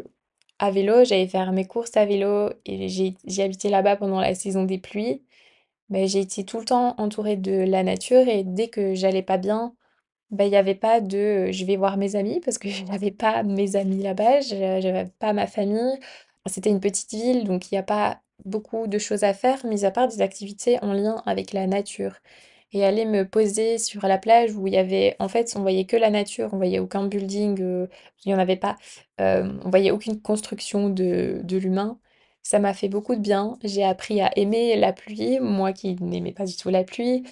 à 0.60 0.72
vélo, 0.72 1.06
j'allais 1.06 1.28
faire 1.28 1.52
mes 1.54 1.66
courses 1.68 1.98
à 1.98 2.06
vélo 2.06 2.52
et 2.66 2.90
j'ai 2.90 3.44
habité 3.44 3.70
là-bas 3.70 3.98
pendant 3.98 4.20
la 4.22 4.36
saison 4.36 4.64
des 4.66 4.78
pluies. 4.80 5.24
Mais 5.90 6.08
j'ai 6.08 6.22
été 6.22 6.46
tout 6.46 6.60
le 6.60 6.66
temps 6.66 6.96
entourée 6.98 7.38
de 7.38 7.52
la 7.54 7.84
nature 7.84 8.28
et 8.28 8.44
dès 8.44 8.70
que 8.70 8.96
j'allais 8.96 9.24
pas 9.24 9.38
bien, 9.38 9.76
bah, 10.34 10.46
il 10.46 10.52
y 10.52 10.56
avait 10.58 10.76
pas 10.76 11.02
de, 11.02 11.48
heu, 11.50 11.52
je 11.52 11.66
vais 11.66 11.78
voir 11.78 11.98
mes 11.98 12.16
amis 12.16 12.40
parce 12.44 12.58
que 12.58 12.70
je 12.72 12.84
n'avais 12.86 13.12
pas 13.12 13.44
mes 13.44 13.76
amis 13.76 14.04
là-bas, 14.04 14.42
je 14.42 14.50
j'avais 14.82 15.06
pas 15.20 15.34
ma 15.34 15.48
famille. 15.48 16.00
C'était 16.48 16.70
une 16.70 16.80
petite 16.82 17.12
ville, 17.12 17.46
donc 17.46 17.72
il 17.72 17.76
y 17.76 17.78
a 17.78 17.84
pas 17.84 18.22
beaucoup 18.46 18.88
de 18.88 18.98
choses 19.00 19.24
à 19.24 19.34
faire, 19.34 19.66
mis 19.66 19.86
à 19.86 19.92
part 19.92 20.08
des 20.10 20.22
activités 20.22 20.78
en 20.84 20.92
lien 20.94 21.22
avec 21.26 21.54
la 21.54 21.68
nature. 21.68 22.18
Et 22.76 22.84
aller 22.86 23.06
me 23.06 23.24
poser 23.28 23.78
sur 23.78 24.08
la 24.08 24.18
plage 24.18 24.56
où 24.56 24.66
il 24.68 24.74
y 24.74 24.78
avait 24.78 25.16
en 25.20 25.30
fait, 25.30 25.54
on 25.56 25.62
voyait 25.62 25.86
que 25.86 25.96
la 25.96 26.10
nature, 26.10 26.50
on 26.54 26.58
voyait 26.58 26.80
aucun 26.80 27.06
building, 27.08 27.62
heu, 27.62 27.90
il 28.26 28.32
y 28.32 28.36
en 28.36 28.40
avait 28.40 28.56
pas, 28.58 28.78
hem, 29.20 29.62
on 29.64 29.70
voyait 29.70 29.92
aucune 29.92 30.20
construction 30.22 30.90
de 30.90 31.42
de 31.44 31.58
l'humain. 31.58 32.00
Ça 32.42 32.60
m'a 32.60 32.74
fait 32.74 32.90
beaucoup 32.90 33.16
de 33.16 33.22
bien. 33.22 33.58
J'ai 33.64 33.84
appris 33.86 34.22
à 34.22 34.32
aimer 34.38 34.76
la 34.76 34.92
pluie, 34.94 35.40
moi 35.40 35.72
qui 35.74 35.96
n'aimais 36.02 36.34
pas 36.34 36.46
du 36.46 36.58
tout 36.58 36.70
la 36.70 36.84
pluie, 36.84 37.24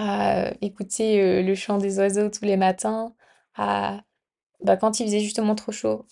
à 0.00 0.52
écouter, 0.62 1.20
heu, 1.22 1.42
le 1.42 1.54
chant 1.56 1.78
des 1.78 1.98
oiseaux 1.98 2.30
tous 2.30 2.44
les 2.46 2.56
matins, 2.56 3.14
à 3.56 4.02
bah, 4.64 4.76
quand 4.78 5.00
il 5.00 5.06
faisait 5.06 5.20
justement 5.20 5.54
trop 5.56 5.72
chaud, 5.72 6.06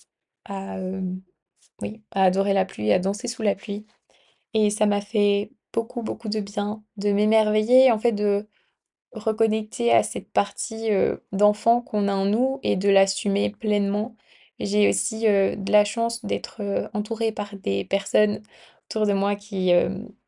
oui, 1.83 2.03
à 2.13 2.25
adorer 2.25 2.53
la 2.55 2.65
pluie, 2.65 2.93
à 2.93 2.99
danser 2.99 3.29
sous 3.29 3.43
la 3.43 3.55
pluie 3.55 3.87
et 4.55 4.71
ça 4.71 4.87
m'a 4.87 5.01
fait 5.03 5.53
beaucoup, 5.73 6.03
beaucoup 6.03 6.29
de 6.29 6.41
bien 6.41 6.85
de 6.99 7.13
m'émerveiller, 7.13 7.93
en 7.93 7.99
fait, 7.99 8.13
de 8.13 8.49
reconnecter 9.13 9.93
à 9.93 10.03
cette 10.05 10.33
partie, 10.33 10.91
heu, 10.93 11.25
d'enfant 11.33 11.83
qu'on 11.83 12.09
a 12.09 12.15
en 12.15 12.27
nous 12.27 12.61
et 12.65 12.77
de 12.77 12.89
l'assumer 12.91 13.51
pleinement. 13.51 14.17
J'ai 14.61 14.89
aussi, 14.91 15.23
de 15.25 15.73
la 15.73 15.85
chance 15.85 16.25
d'être, 16.27 16.63
entourée 16.95 17.33
par 17.33 17.55
des 17.57 17.85
personnes 17.85 18.43
autour 18.91 19.07
de 19.07 19.13
moi 19.15 19.37
qui, 19.37 19.73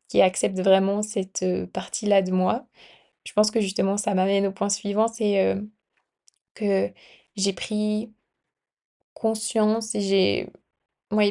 qui 0.09 0.21
acceptent 0.21 0.59
vraiment 0.61 1.01
cette, 1.03 1.45
partie-là 1.73 2.21
de 2.23 2.31
moi. 2.31 2.65
Je 3.25 3.33
pense 3.33 3.51
que 3.51 3.61
justement 3.61 3.97
ça 3.97 4.13
m'amène 4.13 4.47
au 4.47 4.51
point 4.51 4.69
suivant, 4.69 5.07
c'est, 5.07 5.53
heu, 5.55 5.69
que 6.55 6.91
j'ai 7.37 7.53
pris 7.53 8.13
conscience 9.13 9.95
et 9.95 10.01
j'ai 10.01 10.51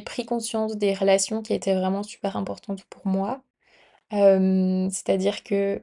pris 0.03 0.27
conscience 0.27 0.77
des 0.77 0.95
relations 0.95 1.43
qui 1.43 1.55
étaient 1.55 1.75
vraiment 1.77 2.03
super 2.03 2.37
importantes 2.37 2.85
pour 2.87 3.07
moi. 3.07 3.43
C'est-à-dire 4.91 5.43
que 5.45 5.83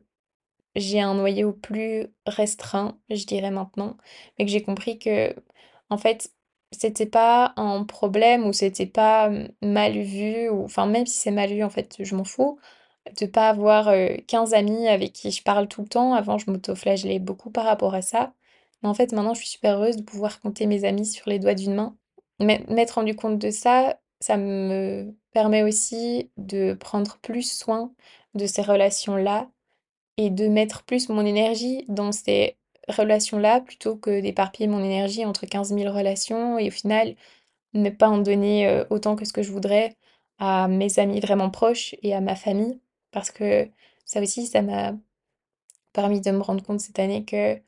J'ai 0.75 1.01
un 1.01 1.15
noyau 1.15 1.53
plus 1.53 2.07
restreint, 2.27 2.99
je 3.09 3.25
dirais 3.25 3.51
maintenant, 3.51 3.97
mais 4.39 4.45
que 4.45 4.51
j'ai 4.51 4.63
compris 4.63 4.99
que, 4.99 5.35
en 5.89 5.97
fait, 5.99 6.31
c'était 6.71 7.07
pas 7.07 7.53
un 7.57 7.83
problème 7.85 8.45
ou 8.47 8.53
c'était 8.53 8.87
pas, 8.87 9.31
mal 9.63 9.99
vu 9.99 10.49
ou 10.49 10.63
enfin, 10.65 10.85
même 10.87 11.05
si 11.07 11.17
c'est 11.17 11.31
mal 11.31 11.49
vu, 11.53 11.63
en 11.63 11.69
fait, 11.71 11.97
je 12.03 12.15
m'en 12.15 12.23
fous. 12.25 12.59
De 13.19 13.25
pas 13.25 13.49
avoir, 13.49 13.89
heu, 13.89 14.17
15 14.27 14.53
amis 14.53 14.87
avec 14.87 15.13
qui 15.13 15.31
je 15.31 15.43
parle 15.43 15.67
tout 15.67 15.81
le 15.81 15.87
temps. 15.87 16.13
Avant, 16.13 16.37
je 16.37 16.49
m'autoflagellais 16.51 17.19
beaucoup 17.19 17.49
par 17.51 17.65
rapport 17.65 17.93
à 17.95 18.01
ça. 18.01 18.33
Mais 18.83 18.89
en 18.89 18.93
fait, 18.93 19.11
maintenant, 19.13 19.33
je 19.33 19.39
suis 19.41 19.49
super 19.49 19.77
heureuse 19.77 19.97
de 19.97 20.03
pouvoir 20.03 20.39
compter 20.41 20.65
mes 20.67 20.83
amis 20.85 21.05
sur 21.05 21.29
les 21.29 21.39
doigts 21.39 21.53
d'une 21.55 21.75
main. 21.75 21.95
M'être 22.39 22.91
rendu 22.95 23.15
compte 23.15 23.39
de 23.39 23.49
ça, 23.51 23.97
ça 24.19 24.37
me 24.37 25.13
permet 25.33 25.63
aussi 25.63 26.31
de 26.37 26.73
prendre 26.73 27.17
plus 27.21 27.49
soin 27.51 27.91
de 28.35 28.45
ces 28.45 28.61
relations-là 28.61 29.49
et 30.17 30.29
de 30.29 30.47
mettre 30.47 30.83
plus 30.83 31.09
mon 31.09 31.25
énergie 31.25 31.85
dans 31.87 32.11
ces 32.11 32.57
relations-là 32.89 33.61
plutôt 33.61 33.95
que 33.97 34.21
d'éparpiller 34.21 34.67
mon 34.67 34.83
énergie 34.83 35.25
entre 35.25 35.45
quinze 35.45 35.71
mille 35.71 35.89
relations 35.89 36.57
et 36.59 36.67
au 36.67 36.71
final 36.71 37.15
ne 37.73 37.89
pas 37.91 38.09
en 38.09 38.19
donner, 38.19 38.67
heu, 38.69 38.87
autant 38.91 39.15
que 39.15 39.25
ce 39.25 39.33
que 39.33 39.43
je 39.43 39.51
voudrais 39.51 39.95
à 40.39 40.67
mes 40.67 40.99
amis 40.99 41.19
vraiment 41.21 41.49
proches 41.51 41.95
et 42.03 42.13
à 42.15 42.21
ma 42.21 42.35
famille. 42.35 42.79
Parce 43.11 43.31
que 43.31 43.69
ça 44.05 44.21
aussi, 44.21 44.47
ça 44.47 44.61
m'a 44.61 44.93
permis 45.93 46.21
de 46.21 46.31
me 46.31 46.41
rendre 46.41 46.63
compte 46.63 46.79
cette 46.79 46.99
année 46.99 47.25
que, 47.25 47.59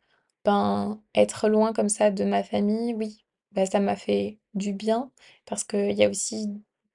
ben, 0.46 1.02
être 1.16 1.48
loin 1.50 1.74
comme 1.74 1.90
ça 1.90 2.12
de 2.12 2.24
ma 2.24 2.44
famille, 2.44 2.94
oui, 2.96 3.26
bah, 3.52 3.66
ça 3.66 3.80
m'a 3.80 3.96
fait 3.96 4.40
du 4.54 4.74
bien 4.74 5.12
parce 5.46 5.64
qu'il 5.64 5.92
y 5.98 6.04
a 6.04 6.10
aussi 6.10 6.48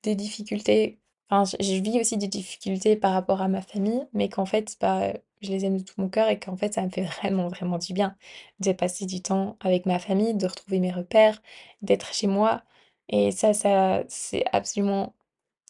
des 0.02 0.14
difficultés 0.14 0.98
enfin, 1.30 1.56
je 1.60 1.80
vis 1.80 1.98
aussi 2.00 2.18
des 2.18 2.28
difficultés 2.28 2.96
par 2.96 3.12
rapport 3.12 3.40
à 3.42 3.48
ma 3.48 3.62
famille, 3.62 4.06
mais 4.12 4.28
qu'en 4.28 4.44
fait, 4.46 4.76
bah, 4.80 5.12
je 5.42 5.50
les 5.50 5.64
aime 5.64 5.78
de 5.78 5.82
tout 5.82 5.94
mon 5.98 6.08
cœur 6.08 6.28
et 6.28 6.38
qu'en 6.38 6.56
fait, 6.56 6.74
ça 6.74 6.82
me 6.82 6.90
fait 6.90 7.02
vraiment, 7.22 7.48
vraiment 7.48 7.78
du 7.78 7.92
bien 7.94 8.16
de 8.60 8.72
passer 8.72 9.06
du 9.06 9.22
temps 9.22 9.56
avec 9.60 9.86
ma 9.86 9.98
famille, 9.98 10.34
de 10.34 10.46
retrouver 10.46 10.80
mes 10.80 10.92
repères, 10.92 11.42
d'être 11.82 12.12
chez 12.14 12.26
moi 12.26 12.62
et 13.08 13.30
ça 13.32 13.52
ça 13.54 14.02
c'est 14.08 14.44
absolument 14.52 15.14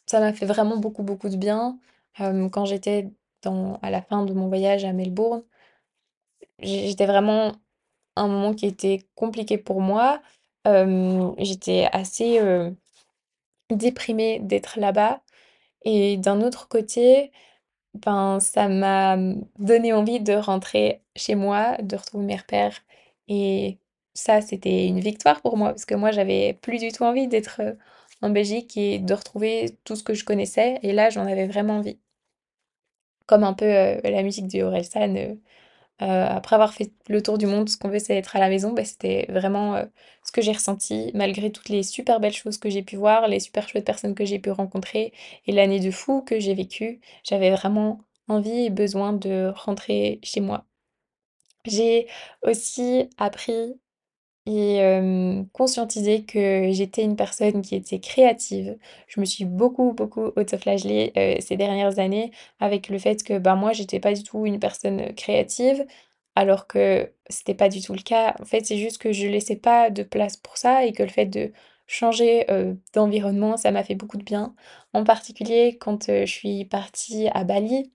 ça 0.05 0.19
m'a 0.19 0.33
fait 0.33 0.45
vraiment 0.45 0.77
beaucoup, 0.77 1.03
beaucoup 1.03 1.29
de 1.29 1.37
bien. 1.37 1.79
Quand 2.17 2.65
j'étais 2.65 3.09
à 3.81 3.89
la 3.91 4.01
fin 4.01 4.25
de 4.25 4.33
mon 4.33 4.47
voyage 4.47 4.85
à 4.85 4.93
Melbourne, 4.93 5.43
j'étais 6.59 7.05
vraiment 7.05 7.53
un 8.15 8.27
moment 8.27 8.53
qui 8.53 8.65
était 8.67 9.01
compliqué 9.15 9.57
pour 9.57 9.81
moi. 9.81 10.21
J'étais 10.65 11.87
assez, 11.91 12.39
déprimée 13.69 14.39
d'être 14.39 14.79
là-bas 14.79 15.21
et 15.83 16.17
d'un 16.17 16.41
autre 16.41 16.67
côté, 16.67 17.31
ben, 17.95 18.39
ça 18.39 18.67
m'a, 18.69 19.17
donné 19.59 19.93
envie 19.93 20.19
de 20.21 20.33
rentrer 20.33 21.01
chez 21.15 21.35
moi, 21.35 21.77
de 21.81 21.95
retrouver 21.95 22.25
mes 22.25 22.35
repères 22.37 22.81
et 23.27 23.79
ça, 24.13 24.41
c'était 24.41 24.87
une 24.87 24.99
victoire 25.01 25.41
pour 25.41 25.57
moi 25.57 25.69
parce 25.69 25.85
que 25.85 25.95
moi, 25.95 26.11
j'avais 26.11 26.53
plus 26.61 26.79
du 26.79 26.91
tout 26.91 27.03
envie 27.03 27.27
d'être, 27.27 27.61
en 28.21 28.29
Belgique 28.29 28.77
et 28.77 28.99
de 28.99 29.13
retrouver 29.13 29.77
tout 29.83 29.95
ce 29.95 30.03
que 30.03 30.13
je 30.13 30.25
connaissais 30.25 30.79
et 30.83 30.93
là, 30.93 31.09
j'en 31.09 31.25
avais 31.27 31.47
vraiment 31.47 31.77
envie. 31.77 31.99
Comme 33.27 33.43
un 33.43 33.53
peu, 33.53 33.65
heu, 33.65 34.01
la 34.03 34.23
musique 34.23 34.47
de 34.47 34.61
Orelsan, 34.63 35.15
heu 35.17 35.39
heu, 36.01 36.05
après 36.07 36.55
avoir 36.55 36.73
fait 36.73 36.91
le 37.09 37.21
tour 37.23 37.37
du 37.39 37.47
monde, 37.47 37.69
ce 37.69 37.77
qu'on 37.77 37.89
veut, 37.89 37.99
c'est 37.99 38.15
être 38.17 38.35
à 38.35 38.39
la 38.39 38.49
maison, 38.49 38.73
bah, 38.73 38.85
c'était 38.85 39.25
vraiment, 39.29 39.81
ce 40.23 40.31
que 40.33 40.41
j'ai 40.41 40.51
ressenti 40.53 41.11
malgré 41.15 41.51
toutes 41.51 41.69
les 41.69 41.83
super 41.83 42.19
belles 42.19 42.33
choses 42.33 42.57
que 42.59 42.69
j'ai 42.69 42.83
pu 42.83 42.97
voir, 42.97 43.27
les 43.29 43.39
super 43.41 43.69
chouettes 43.69 43.85
personnes 43.85 44.15
que 44.15 44.25
j'ai 44.25 44.39
pu 44.39 44.51
rencontrer 44.51 45.13
et 45.47 45.51
l'année 45.53 45.79
de 45.81 45.91
fou 45.91 46.21
que 46.23 46.39
j'ai 46.39 46.53
vécue. 46.55 47.01
J'avais 47.23 47.51
vraiment 47.51 48.01
envie 48.29 48.65
et 48.65 48.69
besoin 48.71 49.13
de 49.13 49.51
rentrer 49.55 50.19
chez 50.23 50.41
moi. 50.41 50.65
J'ai 51.65 52.07
aussi 52.43 53.09
appris 53.17 53.75
et 54.45 54.75
hem, 54.77 55.47
conscientisé 55.53 56.23
que 56.25 56.69
j'étais 56.71 57.03
une 57.03 57.15
personne 57.15 57.61
qui 57.61 57.75
était 57.75 57.99
créative. 57.99 58.77
Je 59.07 59.19
me 59.19 59.25
suis 59.25 59.45
beaucoup, 59.45 59.93
beaucoup 59.93 60.31
autoflagellée, 60.35 61.11
heu, 61.17 61.41
ces 61.41 61.57
dernières 61.57 61.99
années 61.99 62.31
avec 62.59 62.89
le 62.89 62.99
fait 62.99 63.23
que, 63.23 63.37
bah, 63.39 63.55
moi, 63.55 63.73
j'étais 63.73 63.99
pas 63.99 64.13
du 64.13 64.23
tout 64.23 64.45
une 64.45 64.59
personne, 64.59 65.13
créative, 65.15 65.85
alors 66.35 66.67
que 66.67 67.11
c'était 67.29 67.55
pas 67.55 67.69
du 67.69 67.81
tout 67.81 67.93
le 67.93 68.01
cas. 68.01 68.35
En 68.41 68.45
fait, 68.45 68.65
c'est 68.65 68.77
juste 68.77 68.97
que 68.99 69.11
je 69.13 69.27
laissais 69.27 69.55
pas 69.55 69.89
de 69.89 70.03
place 70.03 70.37
pour 70.37 70.57
ça 70.57 70.85
et 70.85 70.93
que 70.93 71.03
le 71.03 71.09
fait 71.09 71.25
de 71.25 71.51
changer, 71.87 72.45
d'environnement, 72.93 73.57
ça 73.57 73.71
m'a 73.71 73.83
fait 73.83 73.95
beaucoup 73.95 74.17
de 74.17 74.23
bien. 74.23 74.55
En 74.93 75.03
particulier 75.03 75.77
quand, 75.79 76.05
je 76.07 76.25
suis 76.25 76.65
partie 76.65 77.27
à 77.33 77.43
Bali. 77.43 77.91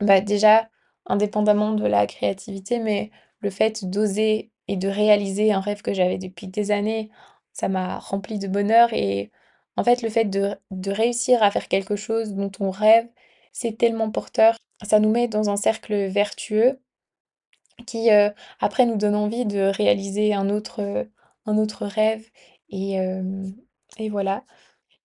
Bah, 0.00 0.20
déjà, 0.20 0.68
indépendamment 1.06 1.72
de 1.72 1.86
la 1.86 2.06
créativité, 2.06 2.78
mais 2.78 3.10
le 3.40 3.50
fait 3.50 3.84
d'oser 3.84 4.50
et 4.68 4.76
de 4.76 4.88
réaliser 4.88 5.52
un 5.52 5.60
rêve 5.60 5.82
que 5.82 5.94
j'avais 5.94 6.18
depuis 6.18 6.48
des 6.48 6.70
années, 6.70 7.10
ça 7.52 7.68
m'a 7.68 7.98
rempli 7.98 8.38
de 8.38 8.48
bonheur 8.48 8.92
et 8.92 9.30
en 9.76 9.84
fait, 9.84 10.02
le 10.02 10.10
fait 10.10 10.24
de 10.26 10.90
réussir 10.90 11.42
à 11.42 11.50
faire 11.52 11.68
quelque 11.68 11.96
chose 11.96 12.34
dont 12.34 12.50
on 12.60 12.70
rêve, 12.70 13.08
c'est 13.52 13.78
tellement 13.78 14.10
porteur. 14.10 14.56
Ça 14.84 14.98
nous 15.00 15.10
met 15.10 15.28
dans 15.28 15.50
un 15.50 15.56
cercle 15.56 15.94
vertueux 16.08 16.80
qui, 17.86 18.10
heu, 18.10 18.30
après 18.60 18.86
nous 18.86 18.96
donne 18.96 19.14
envie 19.14 19.46
de 19.46 19.60
réaliser 19.60 20.34
un 20.34 20.50
autre, 20.50 21.06
un 21.46 21.58
autre 21.58 21.86
rêve 21.86 22.28
et 22.70 22.92
hem 22.94 23.54
et 23.98 24.08
voilà. 24.10 24.44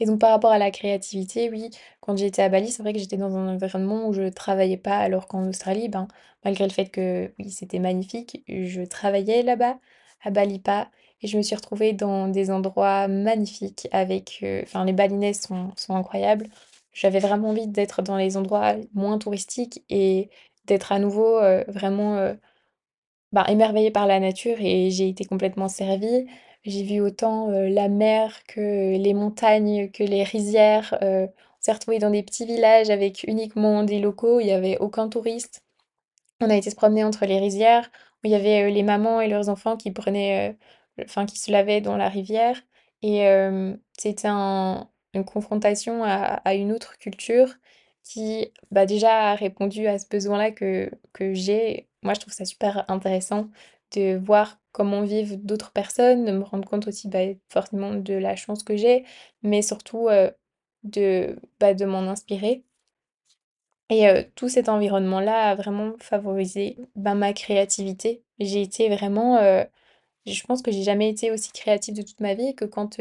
Et 0.04 0.06
donc 0.06 0.20
par 0.20 0.32
rapport 0.32 0.52
à 0.52 0.58
la 0.58 0.70
créativité, 0.70 1.50
oui, 1.50 1.70
quand 2.02 2.18
j'étais 2.18 2.42
à 2.42 2.50
Bali, 2.50 2.72
c'est 2.72 2.84
vrai 2.84 2.92
que 2.94 3.00
j'étais 3.00 3.16
dans 3.18 3.38
un 3.38 3.48
environnement 3.56 4.06
où 4.08 4.14
je 4.14 4.28
travaillais 4.30 4.76
pas, 4.78 4.98
alors 4.98 5.28
qu'en 5.28 5.48
Australie, 5.48 5.88
ben, 5.88 6.10
malgré 6.44 6.66
le 6.68 6.74
fait 6.74 6.88
que 6.90 7.34
oui, 7.40 7.50
c'était 7.52 7.80
magnifique, 7.80 8.44
je 8.50 8.82
travaillais 8.84 9.44
là-bas. 9.44 9.80
À 10.26 10.30
Bali, 10.32 10.60
pas. 10.60 10.90
Et 11.22 11.28
je 11.28 11.38
me 11.38 11.42
suis 11.42 11.56
retrouvée 11.56 11.94
dans 11.94 12.28
des 12.28 12.52
endroits 12.52 13.08
magnifiques 13.08 13.88
avec, 13.94 14.40
heu, 14.44 14.62
enfin 14.64 14.84
les 14.86 14.92
Balinais 14.94 15.34
sont 15.34 15.72
sont 15.78 15.96
incroyables. 15.96 16.48
J'avais 16.94 17.20
vraiment 17.20 17.50
envie 17.52 17.68
d'être 17.68 18.02
dans 18.02 18.18
les 18.18 18.36
endroits 18.38 18.76
moins 18.94 19.18
touristiques 19.20 19.84
et 19.90 20.30
d'être 20.66 20.92
à 20.92 21.00
nouveau, 21.00 21.40
heu, 21.42 21.64
vraiment, 21.70 22.18
heu 22.18 22.38
bah, 23.32 23.46
émerveillée 23.50 23.92
par 23.92 24.08
la 24.08 24.20
nature 24.20 24.58
et 24.60 24.92
j'ai 24.92 25.10
été 25.10 25.26
complètement 25.26 25.68
servie. 25.70 26.28
J'ai 26.66 26.84
vu 26.84 27.02
autant, 27.02 27.52
heu, 27.52 27.68
la 27.68 27.90
mer 27.90 28.44
que 28.48 28.96
les 28.98 29.14
montagnes, 29.14 29.90
que 29.92 30.04
les 30.04 30.24
rizières, 30.24 30.98
heu, 31.02 31.26
on 31.28 31.32
s'est 31.60 31.74
retrouvés 31.74 32.00
dans 32.00 32.10
des 32.10 32.24
petits 32.24 32.46
villages 32.46 32.90
avec 32.90 33.24
uniquement 33.28 33.84
des 33.84 34.00
locaux, 34.00 34.40
il 34.40 34.48
y 34.48 34.52
avait 34.52 34.78
aucun 34.80 35.10
touriste. 35.10 35.62
On 36.42 36.50
a 36.50 36.56
été 36.58 36.70
se 36.72 36.76
promener 36.76 37.04
entre 37.06 37.26
les 37.26 37.40
rizières, 37.40 37.92
où 38.24 38.28
il 38.28 38.32
y 38.32 38.36
avait, 38.36 38.64
heu, 38.66 38.70
les 38.74 38.84
mamans 38.84 39.22
et 39.22 39.30
leurs 39.30 39.50
enfants 39.50 39.78
qui 39.78 39.92
prenaient, 39.92 40.58
enfin 41.04 41.26
qui 41.28 41.40
se 41.40 41.52
lavaient 41.52 41.82
dans 41.82 41.98
la 41.98 42.10
rivière 42.10 42.62
et 43.04 43.26
c'était 43.98 44.28
un 44.28 44.90
une 45.14 45.26
confrontation 45.26 46.04
à 46.04 46.42
à 46.46 46.54
une 46.56 46.72
autre 46.72 46.98
culture 46.98 47.50
qui, 48.04 48.52
bah, 48.72 48.86
déjà 48.86 49.32
a 49.32 49.36
répondu 49.36 49.88
à 49.88 50.00
ce 50.00 50.08
besoin-là 50.10 50.52
que 50.52 50.92
que 51.14 51.34
j'ai. 51.34 51.88
Moi, 52.04 52.14
je 52.16 52.20
trouve 52.22 52.34
ça 52.34 52.46
super 52.46 52.86
intéressant 52.90 53.50
de 53.94 54.18
voir 54.18 54.60
comment 54.72 55.02
vivent 55.04 55.38
d'autres 55.46 55.72
personnes, 55.72 56.26
de 56.26 56.32
me 56.32 56.44
rendre 56.44 56.68
compte 56.70 56.88
aussi, 56.88 57.08
bah, 57.10 57.20
forcément 57.50 57.94
de 57.96 58.14
la 58.14 58.36
chance 58.36 58.64
que 58.64 58.78
j'ai, 58.78 59.06
mais 59.44 59.62
surtout, 59.62 60.10
heu, 60.10 60.32
de, 60.84 61.38
bah, 61.60 61.74
de 61.74 61.86
m'en 61.86 62.00
inspirer. 62.10 62.64
Et 63.90 64.08
heu, 64.08 64.26
tout 64.36 64.50
cet 64.50 64.70
environnement-là 64.70 65.50
a 65.52 65.56
vraiment 65.56 65.94
favorisé, 66.00 66.78
ben, 66.96 67.16
ma 67.16 67.34
créativité. 67.34 68.24
J'ai 68.40 68.62
été 68.62 68.90
vraiment, 68.90 69.38
heu, 69.42 69.66
je 70.28 70.44
pense 70.46 70.62
que 70.62 70.72
j'ai 70.72 70.84
jamais 70.84 71.10
été 71.10 71.32
aussi 71.32 71.52
créative 71.54 71.96
de 71.96 72.02
toute 72.04 72.20
ma 72.22 72.36
vie 72.36 72.56
que 72.56 72.66
quand, 72.66 72.98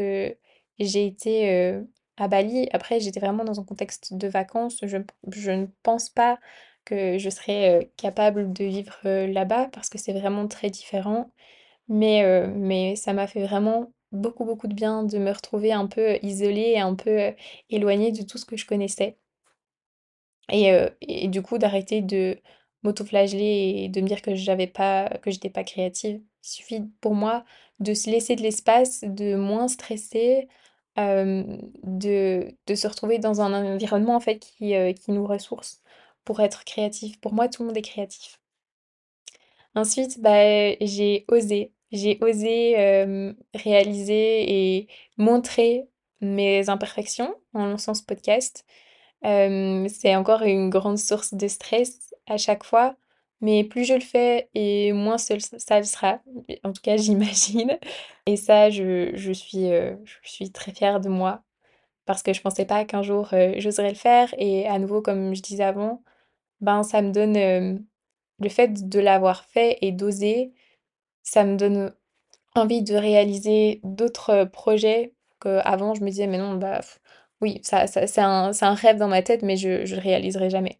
j'ai 0.79 1.05
été, 1.07 1.81
à 2.17 2.27
Bali. 2.27 2.69
Après, 2.73 2.99
j'étais 2.99 3.19
vraiment 3.21 3.43
dans 3.45 3.59
un 3.59 3.63
contexte 3.65 4.13
de 4.15 4.27
vacances. 4.27 4.79
Je 4.83 4.97
je 5.31 5.51
ne 5.51 5.67
pense 5.83 6.09
pas 6.09 6.39
que 6.85 7.17
je 7.17 7.29
serais, 7.29 7.91
capable 7.97 8.53
de 8.53 8.65
vivre, 8.65 8.97
là-bas 9.05 9.69
parce 9.73 9.89
que 9.89 9.97
c'est 9.97 10.13
vraiment 10.13 10.47
très 10.47 10.69
différent. 10.69 11.31
Mais 11.89 12.47
mais 12.55 12.95
ça 12.97 13.13
m'a 13.13 13.27
fait 13.27 13.43
vraiment 13.45 13.93
beaucoup, 14.11 14.45
beaucoup 14.45 14.67
de 14.67 14.75
bien 14.75 15.03
de 15.03 15.17
me 15.19 15.31
retrouver 15.31 15.73
un 15.73 15.87
peu 15.87 16.17
isolée 16.23 16.73
et 16.75 16.79
un 16.79 16.95
peu, 16.95 17.33
éloignée 17.69 18.11
de 18.11 18.23
tout 18.23 18.37
ce 18.37 18.45
que 18.45 18.57
je 18.57 18.65
connaissais. 18.67 19.17
Et 20.51 20.71
et 21.01 21.27
du 21.29 21.41
coup 21.41 21.57
d'arrêter 21.57 22.01
de 22.01 22.37
m'autoflageller 22.83 23.83
et 23.85 23.89
de 23.89 24.01
me 24.01 24.07
dire 24.07 24.21
que 24.21 24.35
j'avais 24.35 24.67
pas 24.67 25.09
que 25.21 25.31
j'étais 25.31 25.49
pas 25.49 25.63
créative. 25.63 26.21
Il 26.43 26.47
suffit 26.47 26.81
pour 27.01 27.15
moi 27.15 27.45
de 27.79 27.93
se 27.93 28.09
laisser 28.09 28.35
de 28.35 28.41
l'espace, 28.41 29.03
de 29.03 29.35
moins 29.35 29.67
stresser, 29.67 30.47
de 30.97 32.55
de 32.67 32.75
se 32.75 32.87
retrouver 32.87 33.19
dans 33.19 33.41
un 33.41 33.73
environnement 33.75 34.15
en 34.15 34.19
fait 34.19 34.39
qui, 34.39 34.73
qui 34.95 35.11
nous 35.11 35.25
ressource 35.27 35.82
pour 36.25 36.39
être 36.41 36.63
créatif. 36.65 37.19
Pour 37.19 37.33
moi, 37.33 37.47
tout 37.47 37.63
le 37.63 37.67
monde 37.67 37.77
est 37.77 37.81
créatif. 37.81 38.39
Ensuite, 39.75 40.19
bah, 40.21 40.75
j'ai 40.81 41.25
osé. 41.27 41.73
J'ai 41.91 42.17
osé, 42.21 43.35
réaliser 43.53 44.77
et 44.77 44.87
montrer 45.17 45.85
mes 46.21 46.69
imperfections 46.69 47.35
en 47.53 47.65
lançant 47.67 47.93
ce 47.93 48.03
podcast. 48.03 48.65
C'est 49.23 50.15
encore 50.15 50.41
une 50.43 50.69
grande 50.69 50.97
source 50.97 51.33
de 51.33 51.47
stress 51.47 52.13
à 52.27 52.37
chaque 52.37 52.63
fois, 52.63 52.95
mais 53.41 53.63
plus 53.63 53.85
je 53.85 53.93
le 53.93 54.01
fais 54.01 54.49
et 54.55 54.93
moins 54.93 55.17
ça 55.17 55.35
le 55.35 55.83
sera, 55.85 56.19
en 56.63 56.73
tout 56.73 56.81
cas 56.81 56.97
j'imagine 56.97 57.77
et 58.25 58.37
ça 58.37 58.69
je 58.69 59.11
je 59.15 59.31
suis, 59.31 59.67
je 59.69 60.29
suis 60.29 60.51
très 60.51 60.73
fière 60.73 60.99
de 60.99 61.09
moi 61.09 61.43
parce 62.05 62.23
que 62.23 62.33
je 62.33 62.41
pensais 62.41 62.65
pas 62.65 62.85
qu'un 62.85 63.01
jour, 63.01 63.29
j'oserais 63.57 63.89
le 63.89 63.95
faire 63.95 64.33
et 64.37 64.67
à 64.67 64.79
nouveau, 64.79 65.01
comme 65.01 65.33
je 65.35 65.41
disais 65.41 65.63
avant, 65.63 66.01
ben, 66.63 66.83
ça 66.83 67.01
me 67.03 67.11
donne, 67.11 67.85
le 68.39 68.49
fait 68.49 68.89
de 68.89 68.99
l'avoir 69.01 69.45
fait 69.45 69.77
et 69.81 69.91
d'oser, 69.93 70.53
ça 71.23 71.43
me 71.45 71.57
donne 71.57 71.93
envie 72.55 72.83
de 72.83 72.95
réaliser 72.95 73.81
d'autres, 73.85 74.45
projets 74.45 75.13
qu'avant 75.41 75.95
je 75.95 76.03
me 76.03 76.09
disais: 76.11 76.27
«Mais 76.27 76.39
non, 76.39 76.55
bah, 76.57 76.81
oui, 77.41 77.61
ça 77.63 77.87
ça 77.87 78.07
c'est 78.07 78.21
un 78.21 78.51
un 78.61 78.75
rêve 78.75 78.97
dans 78.97 79.09
ma 79.09 79.23
tête, 79.23 79.43
mais 79.43 79.57
je 79.57 79.85
je 79.85 79.95
le 79.95 80.01
réaliserai 80.01 80.49
jamais». 80.51 80.79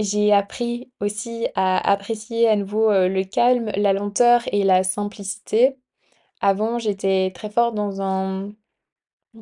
J'ai 0.00 0.32
appris 0.32 0.90
aussi 1.00 1.46
à 1.54 1.78
apprécier 1.90 2.48
à 2.48 2.56
nouveau, 2.56 2.90
le 2.90 3.22
calme, 3.22 3.70
la 3.76 3.92
lenteur 3.92 4.42
et 4.52 4.64
la 4.64 4.82
simplicité. 4.82 5.76
Avant, 6.40 6.78
j'étais 6.78 7.32
très 7.34 7.50
forte 7.50 7.74
dans 7.76 8.02
un 8.02 8.52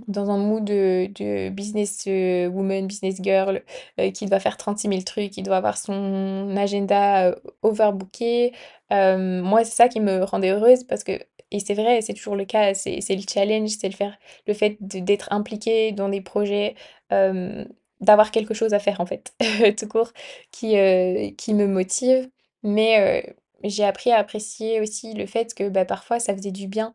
dans 0.08 0.30
un 0.30 0.38
mood 0.38 0.64
de 0.64 1.08
de 1.14 1.49
business, 1.50 2.04
heu, 2.06 2.49
woman, 2.49 2.87
business 2.87 3.16
girl, 3.22 3.62
heu, 4.00 4.11
qui 4.11 4.26
doit 4.26 4.40
faire 4.40 4.56
trente-six 4.56 4.88
mille 4.88 5.04
trucs, 5.04 5.30
qui 5.32 5.42
doit 5.42 5.56
avoir 5.56 5.76
son 5.78 6.54
agenda, 6.56 7.34
overbooké. 7.62 8.52
Moi, 8.90 9.64
c'est 9.64 9.72
ça 9.76 9.88
qui 9.88 10.00
me 10.00 10.22
rendait 10.25 10.50
heureuse 10.50 10.84
parce 10.84 11.04
que 11.04 11.12
et 11.54 11.61
c'est 11.61 11.75
vrai, 11.75 12.00
c'est 12.00 12.14
toujours 12.14 12.37
le 12.37 12.44
cas, 12.46 12.72
c'est 12.75 13.00
le 13.11 13.22
challenge, 13.30 13.70
c'est 13.70 13.88
le 13.88 14.11
le 14.46 14.54
fait 14.54 14.76
d'être 14.80 15.28
impliqué 15.32 15.92
dans 15.92 16.08
des 16.08 16.20
projets, 16.22 16.75
d'avoir 17.11 18.30
quelque 18.30 18.54
chose 18.54 18.75
à 18.75 18.78
faire, 18.78 19.00
en 19.00 19.06
fait, 19.06 19.34
tout 19.78 19.88
court, 19.88 20.12
qui, 20.50 20.75
me 20.75 21.66
motive. 21.66 22.28
Mais, 22.62 23.34
j'ai 23.64 23.84
appris 23.84 24.11
à 24.11 24.18
apprécier 24.18 24.80
aussi 24.80 25.14
le 25.14 25.26
fait 25.26 25.54
que, 25.54 25.68
bah, 25.68 25.84
parfois, 25.84 26.18
ça 26.18 26.34
faisait 26.34 26.50
du 26.52 26.66
bien 26.68 26.94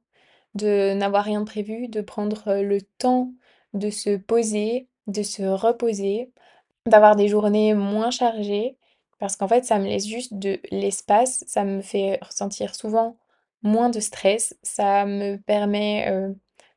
de 0.58 0.94
n'avoir 0.96 1.24
rien 1.26 1.44
prévu, 1.46 1.88
de 1.90 2.02
prendre, 2.02 2.44
heu, 2.50 2.64
le 2.64 2.82
temps 2.82 3.34
de 3.74 3.90
se 3.92 4.18
poser, 4.18 4.90
de 5.08 5.24
se 5.24 5.44
reposer, 5.44 6.32
d'avoir 6.86 7.16
des 7.16 7.28
journées 7.28 7.74
moins 7.74 8.12
chargées. 8.12 8.78
Parce 9.20 9.36
qu'en 9.36 9.48
fait, 9.48 9.66
ça 9.66 9.80
me 9.80 9.86
laisse 9.88 10.08
juste 10.08 10.36
de 10.36 10.60
l'espace, 10.72 11.44
ça 11.48 11.64
me 11.66 11.82
fait 11.82 12.20
ressentir 12.24 12.76
souvent 12.76 13.18
moins 13.64 13.90
de 13.90 14.00
stress, 14.00 14.56
ça 14.64 15.06
me 15.06 15.38
permet, 15.38 16.10
heu, 16.12 16.36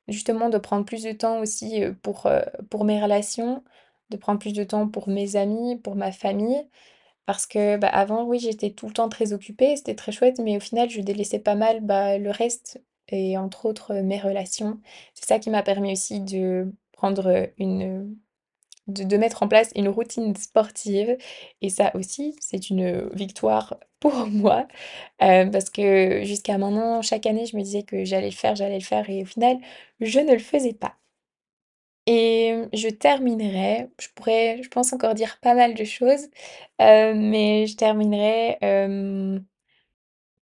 justement 0.08 0.48
de 0.50 0.58
prendre 0.58 0.84
plus 0.86 1.02
de 1.04 1.12
temps 1.12 1.40
aussi, 1.40 1.82
heu, 1.84 1.94
pour, 2.02 2.28
pour 2.70 2.84
mes 2.84 3.02
relations, 3.02 3.62
de 4.10 4.16
prendre 4.16 4.38
plus 4.40 4.54
de 4.54 4.64
temps 4.64 4.88
pour 4.88 5.08
mes 5.08 5.36
amis, 5.36 5.76
pour 5.78 5.96
ma 5.96 6.12
famille. 6.12 6.66
Parce 7.26 7.46
que, 7.46 7.76
bah, 7.76 7.88
avant, 7.88 8.24
oui, 8.24 8.38
j'étais 8.40 8.70
tout 8.70 8.86
le 8.88 8.92
temps 8.92 9.08
très 9.08 9.32
occupée, 9.32 9.76
c'était 9.76 9.94
très 9.94 10.12
chouette, 10.12 10.38
mais 10.40 10.56
au 10.56 10.60
final, 10.60 10.90
je 10.90 11.00
délaissais 11.00 11.38
pas 11.38 11.54
mal, 11.54 11.80
bah, 11.80 12.18
le 12.18 12.30
reste 12.30 12.80
et 13.12 13.36
entre 13.38 13.66
autres, 13.66 13.94
mes 13.94 14.18
relations. 14.20 14.80
C'est 15.14 15.26
ça 15.26 15.38
qui 15.38 15.50
m'a 15.50 15.62
permis 15.62 15.92
aussi 15.92 16.20
de 16.20 16.72
prendre, 16.92 17.48
une, 17.58 18.16
de 18.88 19.04
de 19.04 19.16
mettre 19.16 19.42
en 19.42 19.48
place 19.48 19.70
une 19.76 19.88
routine 19.88 20.36
sportive 20.36 21.16
et 21.62 21.70
ça 21.70 21.92
aussi, 21.96 22.36
c'est 22.40 22.70
une, 22.70 23.08
victoire 23.14 23.76
pour 24.00 24.14
moi, 24.28 24.66
heu, 25.22 25.50
parce 25.52 25.70
que 25.70 26.22
jusqu'à 26.24 26.58
maintenant, 26.58 27.02
chaque 27.02 27.26
année, 27.26 27.46
je 27.46 27.56
me 27.56 27.62
disais 27.62 27.82
que 27.84 28.04
j'allais 28.04 28.30
le 28.30 28.36
faire, 28.36 28.56
j'allais 28.56 28.78
le 28.78 28.84
faire 28.84 29.08
et 29.10 29.22
au 29.22 29.26
final, 29.26 29.58
je 30.00 30.20
ne 30.20 30.32
le 30.32 30.38
faisais 30.40 30.74
pas. 30.74 30.96
Et 32.06 32.54
je 32.72 32.88
terminerai, 32.88 33.88
je 34.00 34.08
pourrais, 34.14 34.62
je 34.62 34.68
pense 34.68 34.92
encore 34.92 35.14
dire 35.14 35.38
pas 35.40 35.54
mal 35.54 35.74
de 35.74 35.84
choses, 35.84 36.26
heu, 36.80 37.14
mais 37.14 37.66
je 37.66 37.76
terminerai, 37.76 38.58
hem, 38.62 39.44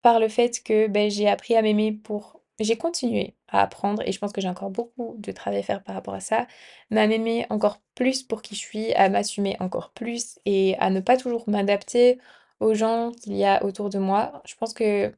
par 0.01 0.19
le 0.19 0.29
fait 0.29 0.61
que, 0.63 0.87
beh, 0.87 1.09
j'ai 1.09 1.27
appris 1.29 1.55
à 1.55 1.61
m'aimer 1.61 1.91
pour 1.93 2.38
j'ai 2.63 2.77
continué 2.77 3.35
à 3.47 3.61
apprendre 3.61 4.03
et 4.05 4.11
je 4.11 4.19
pense 4.19 4.31
que 4.33 4.41
j'ai 4.41 4.49
encore 4.49 4.69
beaucoup 4.69 5.15
de 5.19 5.31
travail 5.31 5.59
à 5.59 5.63
faire 5.63 5.83
par 5.83 5.95
rapport 5.95 6.13
à 6.13 6.19
ça, 6.19 6.47
mais 6.89 7.01
à 7.01 7.07
m'aimer 7.07 7.45
encore 7.49 7.81
plus 7.95 8.23
pour 8.23 8.41
qui 8.41 8.55
je 8.55 8.59
suis, 8.61 8.93
à 8.93 9.09
m'assumer 9.09 9.55
encore 9.59 9.91
plus 9.91 10.39
et 10.45 10.75
à 10.79 10.89
ne 10.89 10.99
pas 11.01 11.17
toujours 11.17 11.49
m'adapter 11.49 12.19
aux 12.59 12.73
gens 12.73 13.11
qu'il 13.11 13.35
y 13.35 13.45
a 13.45 13.63
autour 13.63 13.89
de 13.89 13.99
moi. 13.99 14.41
Je 14.45 14.55
pense 14.55 14.73
que 14.73 15.13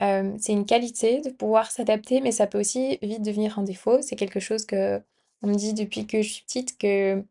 c'est 0.00 0.52
une 0.52 0.66
qualité 0.66 1.20
de 1.20 1.30
pouvoir 1.30 1.70
s'adapter, 1.70 2.20
mais 2.20 2.32
ça 2.32 2.46
peut 2.46 2.58
aussi 2.60 2.98
vite 3.02 3.22
devenir 3.22 3.58
un 3.58 3.62
défaut. 3.62 4.02
C'est 4.02 4.16
quelque 4.16 4.40
chose 4.40 4.66
que 4.66 5.00
on 5.42 5.48
me 5.48 5.54
dit 5.54 5.74
depuis 5.74 6.06
que 6.06 6.22
je 6.22 6.28
suis 6.32 6.44
petite, 6.44 6.78
que 6.78 7.24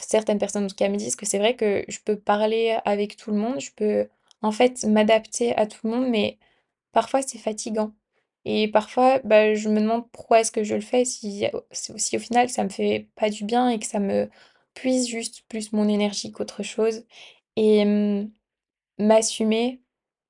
certaines 0.00 0.38
personnes 0.38 0.64
en 0.64 0.68
tout 0.68 0.76
cas 0.76 0.88
me 0.88 0.96
disent 0.96 1.16
que 1.16 1.26
c'est 1.26 1.38
vrai 1.38 1.56
que 1.56 1.84
je 1.88 1.98
peux 2.04 2.16
parler 2.18 2.78
avec 2.84 3.16
tout 3.16 3.30
le 3.32 3.38
monde, 3.38 3.60
je 3.60 3.70
peux 3.72 4.08
en 4.42 4.52
fait 4.52 4.84
m'adapter 4.84 5.56
à 5.56 5.66
tout 5.66 5.80
le 5.88 5.90
monde, 5.96 6.08
mais 6.10 6.38
parfois 6.92 7.22
c'est 7.22 7.38
fatigant. 7.38 7.92
Et 8.44 8.68
parfois, 8.68 9.20
bah, 9.24 9.54
je 9.54 9.68
me 9.68 9.80
demande 9.80 10.10
pourquoi 10.12 10.40
est-ce 10.40 10.52
que 10.52 10.64
je 10.64 10.74
le 10.74 10.80
fais 10.80 11.04
si, 11.04 11.46
si 11.72 11.92
si 11.98 12.16
au 12.16 12.20
final 12.20 12.48
ça 12.48 12.64
me 12.64 12.68
fait 12.70 13.08
pas 13.16 13.30
du 13.30 13.44
bien 13.44 13.68
et 13.68 13.78
que 13.78 13.86
ça 13.86 14.00
me 14.00 14.30
puise 14.74 15.08
juste 15.08 15.44
plus 15.48 15.72
mon 15.72 15.88
énergie 15.88 16.32
qu'autre 16.32 16.62
chose. 16.62 17.04
Et 17.56 17.84
m'assumer 18.98 19.80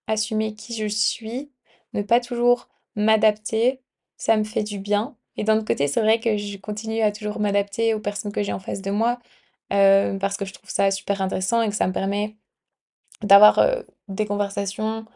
Assumer 0.09 0.55
qui 0.57 0.75
je 0.77 0.87
suis, 0.89 1.53
ne 1.95 2.03
pas 2.03 2.21
toujours 2.21 2.69
m'adapter, 2.97 3.81
ça 4.19 4.37
me 4.37 4.45
fait 4.45 4.65
du 4.65 4.79
bien. 4.81 5.17
Et 5.39 5.45
d'un 5.45 5.57
autre 5.59 5.67
côté, 5.67 5.89
c'est 5.89 6.03
vrai 6.03 6.21
que 6.21 6.37
je 6.37 6.59
continue 6.59 7.01
à 7.03 7.13
toujours 7.13 7.41
m'adapter 7.41 7.95
aux 7.95 8.01
personnes 8.01 8.33
que 8.33 8.43
j'ai 8.43 8.53
en 8.53 8.61
face 8.61 8.83
de 8.83 8.91
moi, 8.91 9.21
parce 9.71 10.37
que 10.37 10.45
je 10.45 10.53
trouve 10.55 10.71
ça 10.71 10.91
super 10.91 11.23
intéressant 11.23 11.63
et 11.63 11.71
que 11.71 11.77
ça 11.77 11.87
me 11.89 11.93
permet 11.95 12.37
d'avoir, 13.23 13.61
des 14.09 14.27
conversations 14.27 15.07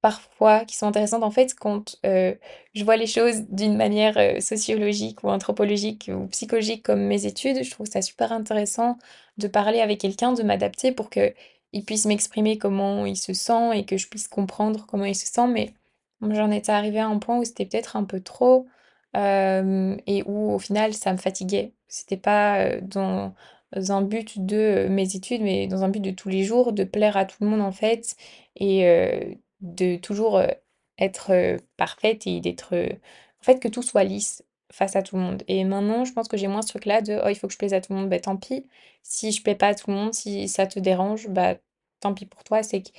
Parfois, 0.00 0.64
qui 0.64 0.76
sont 0.76 0.86
intéressantes 0.86 1.24
en 1.24 1.30
fait 1.32 1.54
quand, 1.54 1.96
heu, 2.06 2.38
je 2.74 2.84
vois 2.84 2.96
les 2.96 3.08
choses 3.08 3.42
d'une 3.48 3.76
manière, 3.76 4.16
heu, 4.16 4.40
sociologique 4.40 5.24
ou 5.24 5.28
anthropologique 5.28 6.08
ou 6.14 6.28
psychologique 6.28 6.84
comme 6.84 7.00
mes 7.02 7.26
études, 7.26 7.64
je 7.64 7.70
trouve 7.70 7.86
ça 7.88 8.00
super 8.00 8.30
intéressant 8.32 8.96
de 9.38 9.48
parler 9.48 9.80
avec 9.80 9.98
quelqu'un, 10.00 10.32
de 10.34 10.42
m'adapter 10.44 10.92
pour 10.92 11.10
qu'il 11.10 11.84
puisse 11.84 12.06
m'exprimer 12.06 12.58
comment 12.58 13.06
il 13.06 13.16
se 13.16 13.32
sent 13.32 13.76
et 13.76 13.84
que 13.84 13.96
je 13.96 14.08
puisse 14.08 14.28
comprendre 14.28 14.86
comment 14.86 15.04
il 15.04 15.16
se 15.16 15.26
sent. 15.26 15.48
Mais 15.48 15.74
j'en 16.22 16.50
étais 16.52 16.72
arrivée 16.72 17.00
à 17.00 17.08
un 17.08 17.18
point 17.18 17.38
où 17.38 17.44
c'était 17.44 17.66
peut-être 17.66 17.96
un 17.96 18.04
peu 18.04 18.20
trop, 18.20 18.66
hem 19.14 19.98
et 20.06 20.22
où 20.26 20.52
au 20.52 20.58
final 20.60 20.94
ça 20.94 21.12
me 21.12 21.18
fatiguait. 21.18 21.72
C'était 21.88 22.16
pas, 22.16 22.76
dans 22.82 23.34
un 23.72 24.02
but 24.02 24.44
de, 24.46 24.86
mes 24.90 25.16
études, 25.16 25.42
mais 25.42 25.66
dans 25.66 25.82
un 25.84 25.88
but 25.88 26.00
de 26.00 26.10
tous 26.12 26.28
les 26.28 26.44
jours, 26.44 26.72
de 26.72 26.84
plaire 26.84 27.16
à 27.16 27.24
tout 27.24 27.38
le 27.40 27.48
monde 27.48 27.62
en 27.62 27.72
fait 27.72 28.16
et 28.56 29.38
de 29.60 29.96
toujours, 29.96 30.40
être, 30.98 31.56
parfaite 31.76 32.26
et 32.26 32.40
d'être, 32.40 32.74
en 32.76 33.44
fait, 33.44 33.60
que 33.60 33.68
tout 33.68 33.82
soit 33.82 34.04
lisse 34.04 34.44
face 34.72 34.96
à 34.96 35.02
tout 35.02 35.16
le 35.16 35.22
monde. 35.22 35.42
Et 35.48 35.64
maintenant, 35.64 36.04
je 36.04 36.12
pense 36.12 36.28
que 36.28 36.36
j'ai 36.36 36.48
moins 36.48 36.62
ce 36.62 36.68
truc-là 36.68 37.02
de: 37.02 37.20
«Oh, 37.24 37.28
il 37.28 37.36
faut 37.36 37.46
que 37.48 37.52
je 37.54 37.58
plaise 37.58 37.74
à 37.74 37.80
tout 37.80 37.92
le 37.92 38.00
monde». 38.00 38.10
Bah, 38.10 38.20
tant 38.20 38.36
pis. 38.36 38.66
Si 39.02 39.32
je 39.32 39.42
plais 39.42 39.54
pas 39.54 39.68
à 39.68 39.74
tout 39.74 39.90
le 39.90 39.96
monde, 39.96 40.14
si 40.14 40.48
ça 40.48 40.66
te 40.66 40.78
dérange, 40.80 41.28
bah, 41.28 41.56
tant 42.00 42.14
pis 42.14 42.26
pour 42.26 42.44
toi. 42.44 42.62
C'est 42.62 42.82
que 42.82 42.90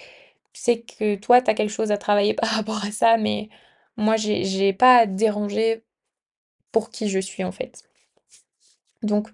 c'est 0.53 0.81
que 0.81 1.15
toi, 1.15 1.41
tu 1.41 1.51
as 1.51 1.53
quelque 1.55 1.69
chose 1.71 1.91
à 1.91 1.97
travailler 1.97 2.33
par 2.35 2.49
rapport 2.49 2.83
à 2.85 2.91
ça, 2.91 3.17
mais 3.17 3.49
moi, 3.97 4.17
j'ai 4.17 4.43
j'ai 4.45 4.73
pas 4.73 4.99
à 4.99 5.05
déranger 5.07 5.83
pour 6.73 6.91
qui 6.91 7.09
je 7.09 7.19
suis, 7.19 7.43
en 7.45 7.51
fait. 7.53 7.83
Donc, 9.03 9.29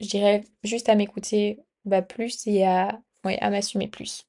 je 0.00 0.08
dirais 0.08 0.44
juste 0.64 0.88
à 0.90 0.96
m'écouter, 0.96 1.60
bah, 1.86 2.02
plus 2.02 2.46
et 2.48 2.64
à 2.66 3.00
ouais, 3.24 3.38
à 3.40 3.50
m'assumer 3.50 3.88
plus. 3.88 4.26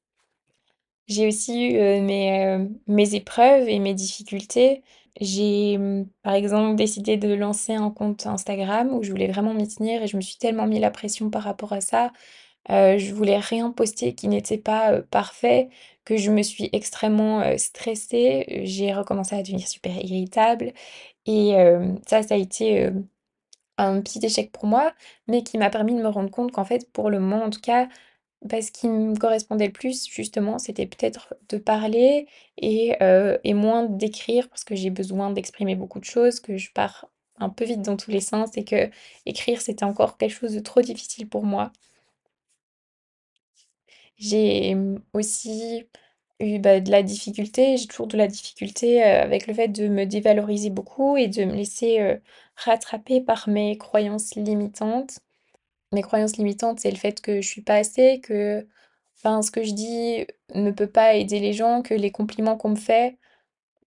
J'ai 1.08 1.26
aussi 1.28 1.68
eu, 1.72 1.76
heu, 1.78 2.00
mes, 2.00 2.46
heu, 2.56 2.68
mes 2.86 3.14
épreuves 3.14 3.68
et 3.68 3.78
mes 3.78 3.94
difficultés. 3.94 4.82
J'ai, 5.20 5.76
mmh, 5.78 6.06
par 6.22 6.34
exemple, 6.34 6.76
décidé 6.76 7.16
de 7.16 7.34
lancer 7.34 7.74
un 7.74 7.90
compte 7.90 8.26
Instagram 8.26 8.92
où 8.94 9.02
je 9.02 9.10
voulais 9.10 9.26
vraiment 9.28 9.52
m'y 9.54 9.68
tenir 9.68 10.02
et 10.02 10.06
je 10.06 10.16
me 10.16 10.22
suis 10.22 10.36
tellement 10.38 10.66
mis 10.66 10.78
la 10.80 10.90
pression 10.90 11.28
par 11.30 11.42
rapport 11.42 11.72
à 11.72 11.80
ça. 11.80 12.12
Heu, 12.70 12.98
je 12.98 13.14
voulais 13.14 13.38
rien 13.38 13.70
poster 13.72 14.14
qui 14.14 14.28
n'était 14.28 14.58
pas, 14.58 15.02
parfait, 15.02 15.70
que 16.04 16.16
je 16.18 16.30
me 16.32 16.42
suis 16.42 16.70
extrêmement, 16.72 17.42
stressée. 17.58 18.62
J'ai 18.64 18.92
recommencé 18.94 19.36
à 19.36 19.42
devenir 19.42 19.68
super 19.68 19.96
irritable 20.04 20.72
et 21.26 21.54
ça, 22.08 22.22
ça 22.24 22.34
a 22.34 22.38
été, 22.38 22.90
un 23.78 24.00
petit 24.02 24.24
échec 24.24 24.52
pour 24.52 24.66
moi, 24.66 24.92
mais 25.28 25.42
qui 25.42 25.58
m'a 25.58 25.70
permis 25.70 25.94
de 25.94 26.02
me 26.02 26.08
rendre 26.08 26.30
compte 26.30 26.52
qu'en 26.52 26.64
fait, 26.64 26.90
pour 26.92 27.10
le 27.10 27.20
moment 27.20 27.44
en 27.44 27.50
tout 27.50 27.60
cas, 27.60 27.88
bah, 28.44 28.60
ce 28.62 28.72
qui 28.72 28.88
me 28.88 29.16
correspondait 29.16 29.66
le 29.66 29.72
plus 29.72 30.06
justement, 30.08 30.58
c'était 30.58 30.86
peut-être 30.86 31.34
de 31.48 31.58
parler 31.58 32.26
et 32.58 32.96
moins 33.54 33.84
d'écrire 33.84 34.48
parce 34.48 34.64
que 34.64 34.74
j'ai 34.74 34.90
besoin 34.90 35.30
d'exprimer 35.30 35.76
beaucoup 35.76 36.00
de 36.00 36.04
choses, 36.04 36.40
que 36.40 36.56
je 36.56 36.72
pars 36.72 37.08
un 37.38 37.48
peu 37.50 37.64
vite 37.64 37.82
dans 37.82 37.96
tous 37.96 38.10
les 38.10 38.20
sens 38.20 38.56
et 38.56 38.64
que 38.64 38.90
écrire 39.26 39.60
c'était 39.60 39.84
encore 39.84 40.16
quelque 40.18 40.32
chose 40.32 40.54
de 40.54 40.60
trop 40.60 40.80
difficile 40.82 41.28
pour 41.28 41.44
moi. 41.44 41.72
J'ai, 44.16 44.76
aussi 45.12 45.86
eu, 46.40 46.58
bah, 46.58 46.80
de 46.80 46.90
la 46.90 47.02
difficulté, 47.02 47.76
j'ai 47.76 47.86
toujours 47.86 48.06
de 48.06 48.16
la 48.16 48.28
difficulté, 48.28 49.02
avec 49.02 49.46
le 49.46 49.54
fait 49.54 49.68
de 49.68 49.88
me 49.88 50.06
dévaloriser 50.06 50.70
beaucoup 50.70 51.16
et 51.16 51.28
de 51.28 51.44
me 51.44 51.54
laisser, 51.54 52.18
rattraper 52.56 53.20
par 53.20 53.48
mes 53.48 53.78
croyances 53.78 54.34
limitantes. 54.36 55.18
Mes 55.92 56.02
croyances 56.02 56.36
limitantes, 56.36 56.80
c'est 56.80 56.90
le 56.90 56.96
fait 56.96 57.20
que 57.20 57.40
je 57.42 57.48
suis 57.48 57.62
pas 57.62 57.76
assez, 57.76 58.20
que 58.20 58.66
Enfin, 59.18 59.42
ce 59.42 59.50
que 59.52 59.62
je 59.62 59.72
dis 59.72 60.26
ne 60.54 60.70
peut 60.72 60.88
pas 60.88 61.14
aider 61.14 61.38
les 61.40 61.52
gens, 61.52 61.82
que 61.82 61.94
les 61.94 62.10
compliments 62.10 62.56
qu'on 62.56 62.70
me 62.70 62.76
fait, 62.76 63.18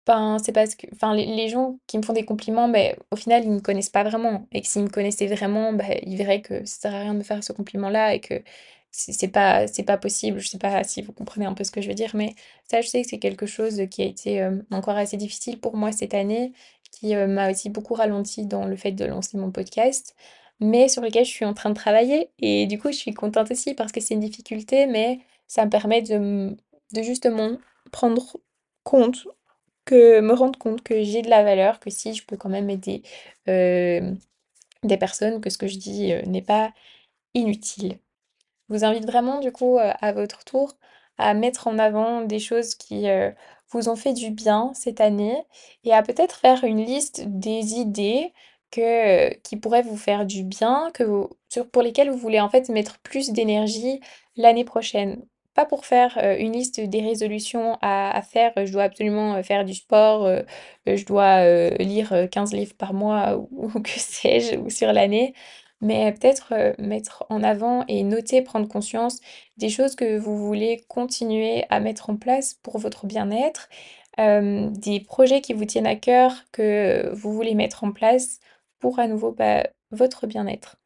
Ben, 0.08 0.38
c'est 0.44 0.52
parce 0.54 0.76
que 0.76 0.88
enfin, 0.94 1.14
les 1.16 1.48
gens 1.50 1.80
qui 1.88 1.98
me 1.98 2.04
font 2.04 2.14
des 2.14 2.26
compliments, 2.26 2.68
beh, 2.70 2.96
au 3.12 3.16
final, 3.16 3.44
ils 3.46 3.52
me 3.52 3.60
connaissent 3.62 3.90
pas 3.90 4.04
vraiment 4.04 4.48
et 4.52 4.64
s'ils 4.64 4.84
me 4.84 4.90
connaissaient 4.90 5.28
vraiment, 5.28 5.74
bah, 5.74 5.86
ils 6.04 6.18
verraient 6.18 6.42
que 6.42 6.66
ça 6.66 6.82
sert 6.82 6.96
à 6.96 7.02
rien 7.02 7.14
de 7.14 7.20
me 7.20 7.24
faire 7.24 7.44
ce 7.44 7.54
compliment-là 7.54 8.16
et 8.16 8.20
que 8.20 8.44
c'est 8.92 9.28
pas 9.30 9.68
c'est 9.68 9.84
pas 9.84 9.98
possible. 9.98 10.40
Je 10.40 10.48
sais 10.50 10.58
pas 10.58 10.84
si 10.84 11.02
vous 11.02 11.14
comprenez 11.14 11.46
un 11.46 11.54
peu 11.54 11.64
ce 11.64 11.72
que 11.72 11.82
je 11.82 11.88
veux 11.88 11.94
dire, 11.96 12.12
mais 12.16 12.34
ça, 12.70 12.82
je 12.82 12.88
sais 12.88 13.02
que 13.04 13.08
c'est 13.10 13.20
quelque 13.20 13.46
chose 13.46 13.82
qui 13.92 14.02
a 14.02 14.06
été, 14.06 14.36
hem, 14.36 14.66
encore 14.72 14.98
assez 14.98 15.18
difficile 15.18 15.60
pour 15.60 15.76
moi 15.78 15.92
cette 15.92 16.14
année, 16.14 16.52
qui, 16.92 17.14
heu, 17.16 17.28
m'a 17.28 17.52
aussi 17.52 17.70
beaucoup 17.70 17.94
ralenti 17.94 18.46
dans 18.48 18.66
le 18.66 18.76
fait 18.76 18.92
de 18.92 19.06
lancer 19.06 19.38
mon 19.38 19.52
podcast, 19.52 20.16
mais 20.62 20.88
sur 20.88 21.02
lequel 21.02 21.26
je 21.26 21.32
suis 21.32 21.46
en 21.46 21.54
train 21.54 21.70
de 21.70 21.76
travailler 21.76 22.30
et 22.40 22.68
du 22.68 22.80
coup, 22.80 22.92
je 22.92 22.98
suis 22.98 23.14
contente 23.14 23.52
aussi 23.52 23.74
parce 23.76 23.92
que 23.92 24.00
c'est 24.02 24.14
une 24.14 24.22
difficulté, 24.22 24.88
mais 24.88 25.20
ça 25.48 25.66
me 25.66 25.70
permet 25.70 26.02
de, 26.02 26.56
justement 26.96 27.58
prendre 27.92 28.38
compte 28.84 29.28
que 29.86 30.22
me 30.22 30.34
rendre 30.34 30.58
compte 30.60 30.84
que 30.84 31.04
j'ai 31.04 31.22
de 31.24 31.30
la 31.30 31.44
valeur, 31.44 31.80
que 31.80 31.90
si 31.90 32.14
je 32.14 32.26
peux 32.26 32.38
quand 32.38 32.50
même 32.50 32.70
aider, 32.70 33.04
des 33.48 34.98
personnes, 34.98 35.42
que 35.42 35.50
ce 35.50 35.58
que 35.58 35.68
je 35.68 35.78
dis, 35.78 36.14
n'est 36.28 36.42
pas 36.42 36.72
inutile. 37.34 38.00
Je 38.70 38.76
vous 38.76 38.86
invite 38.86 39.06
vraiment 39.06 39.40
du 39.40 39.52
coup, 39.52 39.78
à 39.80 40.14
votre 40.14 40.44
tour, 40.46 40.76
à 41.18 41.34
mettre 41.34 41.68
en 41.68 41.80
avant 41.80 42.22
des 42.22 42.40
choses 42.40 42.76
qui, 42.76 43.08
vous 43.72 43.90
ont 43.90 43.96
fait 43.96 44.14
du 44.14 44.32
bien 44.32 44.72
cette 44.74 45.02
année 45.02 45.38
et 45.84 45.94
à 45.94 46.04
peut-être 46.04 46.36
faire 46.36 46.64
une 46.64 46.84
liste 46.84 47.24
des 47.28 47.76
idées 47.76 48.34
que, 48.72 49.34
qui 49.44 49.58
pourraient 49.58 49.82
vous 49.84 49.98
faire 49.98 50.26
du 50.26 50.44
bien, 50.44 50.92
que 50.94 51.04
pour 51.72 51.82
lesquelles 51.82 52.10
vous 52.10 52.18
voulez 52.18 52.40
en 52.40 52.50
fait 52.50 52.70
mettre 52.70 53.00
plus 53.00 53.32
d'énergie 53.32 54.00
l'année 54.38 54.64
prochaine. 54.66 55.24
Pas 55.54 55.66
pour 55.66 55.86
faire, 55.86 56.18
heu, 56.24 56.40
une 56.40 56.54
liste 56.54 56.80
des 56.80 57.02
résolutions 57.02 57.78
à 57.82 58.22
faire, 58.22 58.54
heu, 58.58 58.66
je 58.66 58.72
dois 58.72 58.84
absolument, 58.84 59.36
heu, 59.38 59.44
faire 59.44 59.66
du 59.66 59.74
sport, 59.74 60.28
je 60.88 61.06
dois, 61.06 61.44
lire, 61.80 62.14
heu, 62.14 62.28
15 62.28 62.54
livres 62.54 62.74
par 62.78 62.94
mois 62.94 63.38
ou 63.38 63.50
ou 63.76 63.82
que 63.82 63.90
sais-je, 64.00 64.58
ou 64.58 64.70
sur 64.70 64.94
l'année. 64.94 65.34
Mais 65.82 66.12
peut-être, 66.14 66.54
mettre 66.80 67.26
en 67.30 67.42
avant 67.44 67.84
et 67.88 68.04
noter, 68.04 68.42
prendre 68.44 68.68
conscience 68.68 69.20
des 69.58 69.70
choses 69.70 69.96
que 69.96 70.18
vous 70.18 70.38
voulez 70.38 70.84
continuer 70.88 71.66
à 71.72 71.80
mettre 71.80 72.10
en 72.12 72.18
place 72.18 72.54
pour 72.62 72.78
votre 72.78 73.08
bien-être, 73.08 73.68
des 74.18 75.00
projets 75.00 75.42
qui 75.42 75.54
vous 75.54 75.66
tiennent 75.66 75.88
à 75.88 75.96
cœur 75.96 76.34
que 76.52 77.10
vous 77.14 77.34
voulez 77.34 77.56
mettre 77.56 77.84
en 77.84 77.92
place 77.92 78.40
pour 78.82 79.00
à 79.00 79.08
nouveau, 79.08 79.32
bah, 79.32 79.68
votre 79.92 80.28
bien-être. 80.28 80.78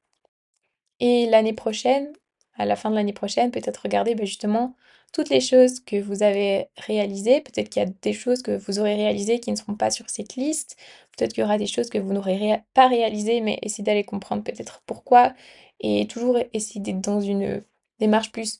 Et 0.99 1.25
l'année 1.27 1.53
prochaine, 1.53 2.13
à 2.55 2.65
la 2.65 2.75
fin 2.75 2.89
de 2.91 2.95
l'année 2.95 3.13
prochaine, 3.13 3.51
peut-être 3.51 3.83
regarder, 3.83 4.15
beh, 4.15 4.25
justement 4.25 4.75
toutes 5.13 5.29
les 5.29 5.41
choses 5.41 5.79
que 5.79 6.01
vous 6.01 6.23
avez 6.23 6.67
réalisées. 6.77 7.41
Peut-être 7.41 7.69
qu'il 7.69 7.81
y 7.81 7.85
a 7.85 7.89
des 8.01 8.13
choses 8.13 8.41
que 8.41 8.57
vous 8.57 8.79
aurez 8.79 8.95
réalisées 8.95 9.39
qui 9.39 9.51
ne 9.51 9.55
seront 9.55 9.75
pas 9.75 9.89
sur 9.91 10.09
cette 10.09 10.35
liste. 10.35 10.77
Peut-être 11.17 11.33
qu'il 11.33 11.41
y 11.41 11.45
aura 11.45 11.57
des 11.57 11.67
choses 11.67 11.89
que 11.89 11.97
vous 11.97 12.13
n'aurez 12.13 12.61
pas 12.73 12.87
réalisées, 12.87 13.41
mais 13.41 13.59
essayez 13.61 13.83
d'aller 13.83 14.03
comprendre 14.03 14.43
peut-être 14.43 14.81
pourquoi 14.85 15.33
et 15.79 16.07
toujours 16.07 16.37
essayer 16.53 16.81
d'être 16.81 17.01
dans 17.01 17.21
une, 17.21 17.61
démarche 17.99 18.31
plus 18.31 18.59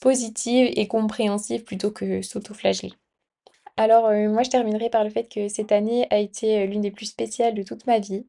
positive 0.00 0.70
et 0.76 0.88
compréhensive 0.88 1.64
plutôt 1.64 1.90
que 1.90 2.22
s'auto-flageller. 2.22 2.92
Alors, 3.80 4.08
heu, 4.10 4.28
moi 4.28 4.42
je 4.42 4.50
terminerai 4.50 4.90
par 4.90 5.04
le 5.04 5.10
fait 5.10 5.24
que 5.28 5.48
cette 5.48 5.72
année 5.72 6.06
a 6.10 6.18
été, 6.18 6.62
heu, 6.64 6.66
l'une 6.66 6.82
des 6.82 6.90
plus 6.90 7.06
spéciales 7.06 7.54
de 7.54 7.62
toute 7.62 7.86
ma 7.86 7.98
vie, 7.98 8.26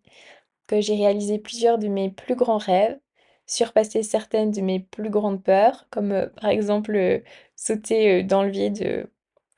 que 0.68 0.82
j'ai 0.82 0.96
réalisé 0.96 1.40
plusieurs 1.40 1.78
de 1.80 1.88
mes 1.90 2.10
plus 2.12 2.36
grands 2.36 2.58
rêves, 2.58 3.00
surpassé 3.48 4.04
certaines 4.04 4.52
de 4.52 4.62
mes 4.62 4.80
plus 4.82 5.10
grandes 5.10 5.44
peurs, 5.44 5.88
comme, 5.92 6.14
heu, 6.14 6.32
par 6.42 6.50
exemple, 6.52 7.24
sauter, 7.56 8.24
dans 8.24 8.44
le 8.44 8.52
vide, 8.52 9.10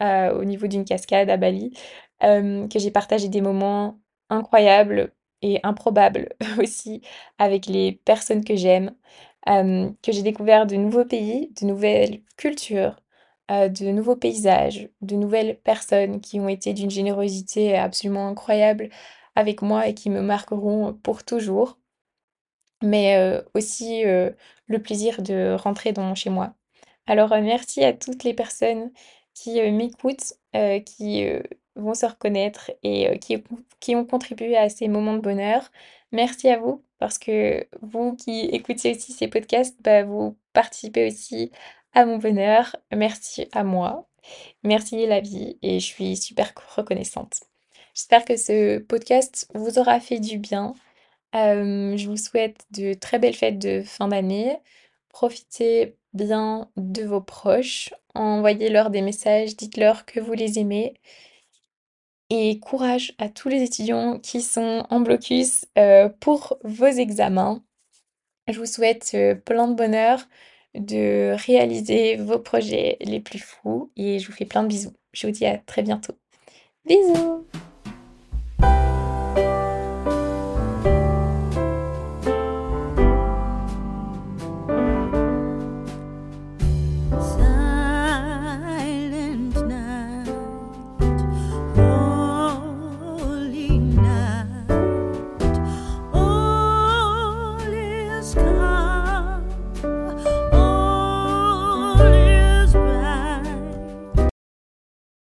au 0.02 0.44
niveau 0.46 0.68
d'une 0.68 0.86
cascade 0.86 1.30
à 1.30 1.38
Bali, 1.38 1.74
que 2.22 2.80
j'ai 2.80 2.92
partagé 2.92 3.30
des 3.30 3.42
moments 3.42 4.00
incroyables 4.30 5.14
et 5.42 5.60
improbables 5.64 6.30
aussi 6.60 7.02
avec 7.40 7.68
les 7.68 7.94
personnes 8.06 8.44
que 8.46 8.56
j'aime, 8.56 8.96
que 9.48 10.12
j'ai 10.12 10.24
découvert 10.24 10.66
de 10.68 10.76
nouveaux 10.76 11.06
pays, 11.06 11.52
de 11.62 11.66
nouvelles 11.68 12.22
cultures, 12.38 12.98
heu, 13.52 13.70
de 13.70 13.86
nouveaux 13.92 14.16
paysages, 14.16 14.90
de 15.02 15.16
nouvelles 15.16 15.60
personnes 15.64 16.22
qui 16.22 16.40
ont 16.40 16.50
été 16.50 16.74
d'une 16.74 16.90
générosité 16.92 17.76
absolument 17.78 18.28
incroyable 18.30 18.90
avec 19.36 19.62
moi 19.62 19.88
et 19.88 19.94
qui 19.96 20.10
me 20.10 20.22
marqueront 20.22 20.94
pour 20.94 21.24
toujours. 21.24 21.78
Mais, 22.82 23.18
heu, 23.18 23.46
aussi, 23.54 24.04
heu, 24.06 24.36
le 24.68 24.82
plaisir 24.82 25.22
de 25.22 25.56
rentrer 25.60 25.94
dans 25.94 26.16
chez 26.16 26.30
moi. 26.30 26.54
Alors, 27.08 27.30
merci 27.42 27.84
à 27.84 27.94
toutes 27.94 28.24
les 28.24 28.34
personnes 28.34 28.92
qui, 29.34 29.62
m'écoutent, 29.72 30.34
qui, 30.86 31.26
vont 31.76 31.94
se 31.96 32.06
reconnaître 32.06 32.72
et 32.84 33.10
heu, 33.10 33.16
qui 33.18 33.38
ont 33.38 33.44
qui 33.80 33.96
ont 33.96 34.06
contribué 34.06 34.56
à 34.58 34.70
ces 34.70 34.88
moments 34.88 35.16
de 35.16 35.20
bonheur. 35.22 35.72
Merci 36.12 36.50
à 36.50 36.60
vous 36.60 36.84
parce 37.00 37.18
que 37.18 37.68
vous 37.82 38.16
qui 38.16 38.42
écoutez 38.46 38.92
aussi 38.96 39.12
ces 39.14 39.28
podcasts, 39.28 39.78
bah, 39.82 40.04
vous 40.04 40.38
participez 40.54 41.08
aussi 41.08 41.52
à 41.94 42.06
mon 42.06 42.18
bonheur. 42.18 42.76
Merci 42.96 43.48
à 43.52 43.64
moi, 43.64 44.08
merci 44.64 45.06
la 45.08 45.22
vie 45.22 45.58
et 45.62 45.80
je 45.80 45.86
suis 45.86 46.18
super 46.18 46.54
co 46.54 46.64
reconnaissante. 46.78 47.42
J'espère 47.96 48.26
que 48.26 48.38
ce 48.38 48.80
podcast 48.80 49.50
vous 49.56 49.80
aura 49.80 50.00
fait 50.00 50.20
du 50.20 50.38
bien. 50.40 50.74
Hem, 51.34 51.98
je 51.98 52.10
vous 52.10 52.18
souhaite 52.18 52.66
de 52.72 52.94
très 52.94 53.20
belles 53.20 53.36
fêtes 53.36 53.60
de 53.60 53.84
fin 53.84 54.08
d'année. 54.10 54.58
Profitez 55.10 55.98
bien 56.14 56.70
de 56.78 57.04
vos 57.04 57.22
proches, 57.22 57.94
envoyez-leur 58.16 58.90
des 58.92 59.02
messages, 59.02 59.56
dites-leur 59.58 60.06
que 60.06 60.20
vous 60.22 60.34
les 60.34 60.60
aimez 60.60 60.96
et 62.30 62.60
courage 62.60 63.14
à 63.18 63.30
tous 63.30 63.50
les 63.50 63.62
étudiants 63.64 64.20
qui 64.20 64.42
sont 64.42 64.86
en 64.90 65.00
blocus, 65.02 65.66
heu, 65.78 66.10
pour 66.20 66.58
vos 66.64 66.86
examens. 66.88 67.64
Je 68.50 68.60
vous 68.60 68.66
souhaite, 68.66 69.12
heu, 69.16 69.40
plein 69.46 69.68
de 69.68 69.76
bonheur, 69.76 70.28
de 70.76 71.36
réaliser 71.46 72.16
vos 72.16 72.40
projets 72.40 72.98
les 73.02 73.20
plus 73.20 73.40
fous 73.40 73.92
et 73.96 74.20
je 74.20 74.28
vous 74.28 74.34
fais 74.34 74.46
plein 74.46 74.64
de 74.64 74.68
bisous. 74.68 74.94
Je 75.14 75.28
vous 75.28 75.34
dis 75.34 75.46
à 75.46 75.58
très 75.58 75.84
bientôt. 75.84 76.18
Bisous! 76.86 77.46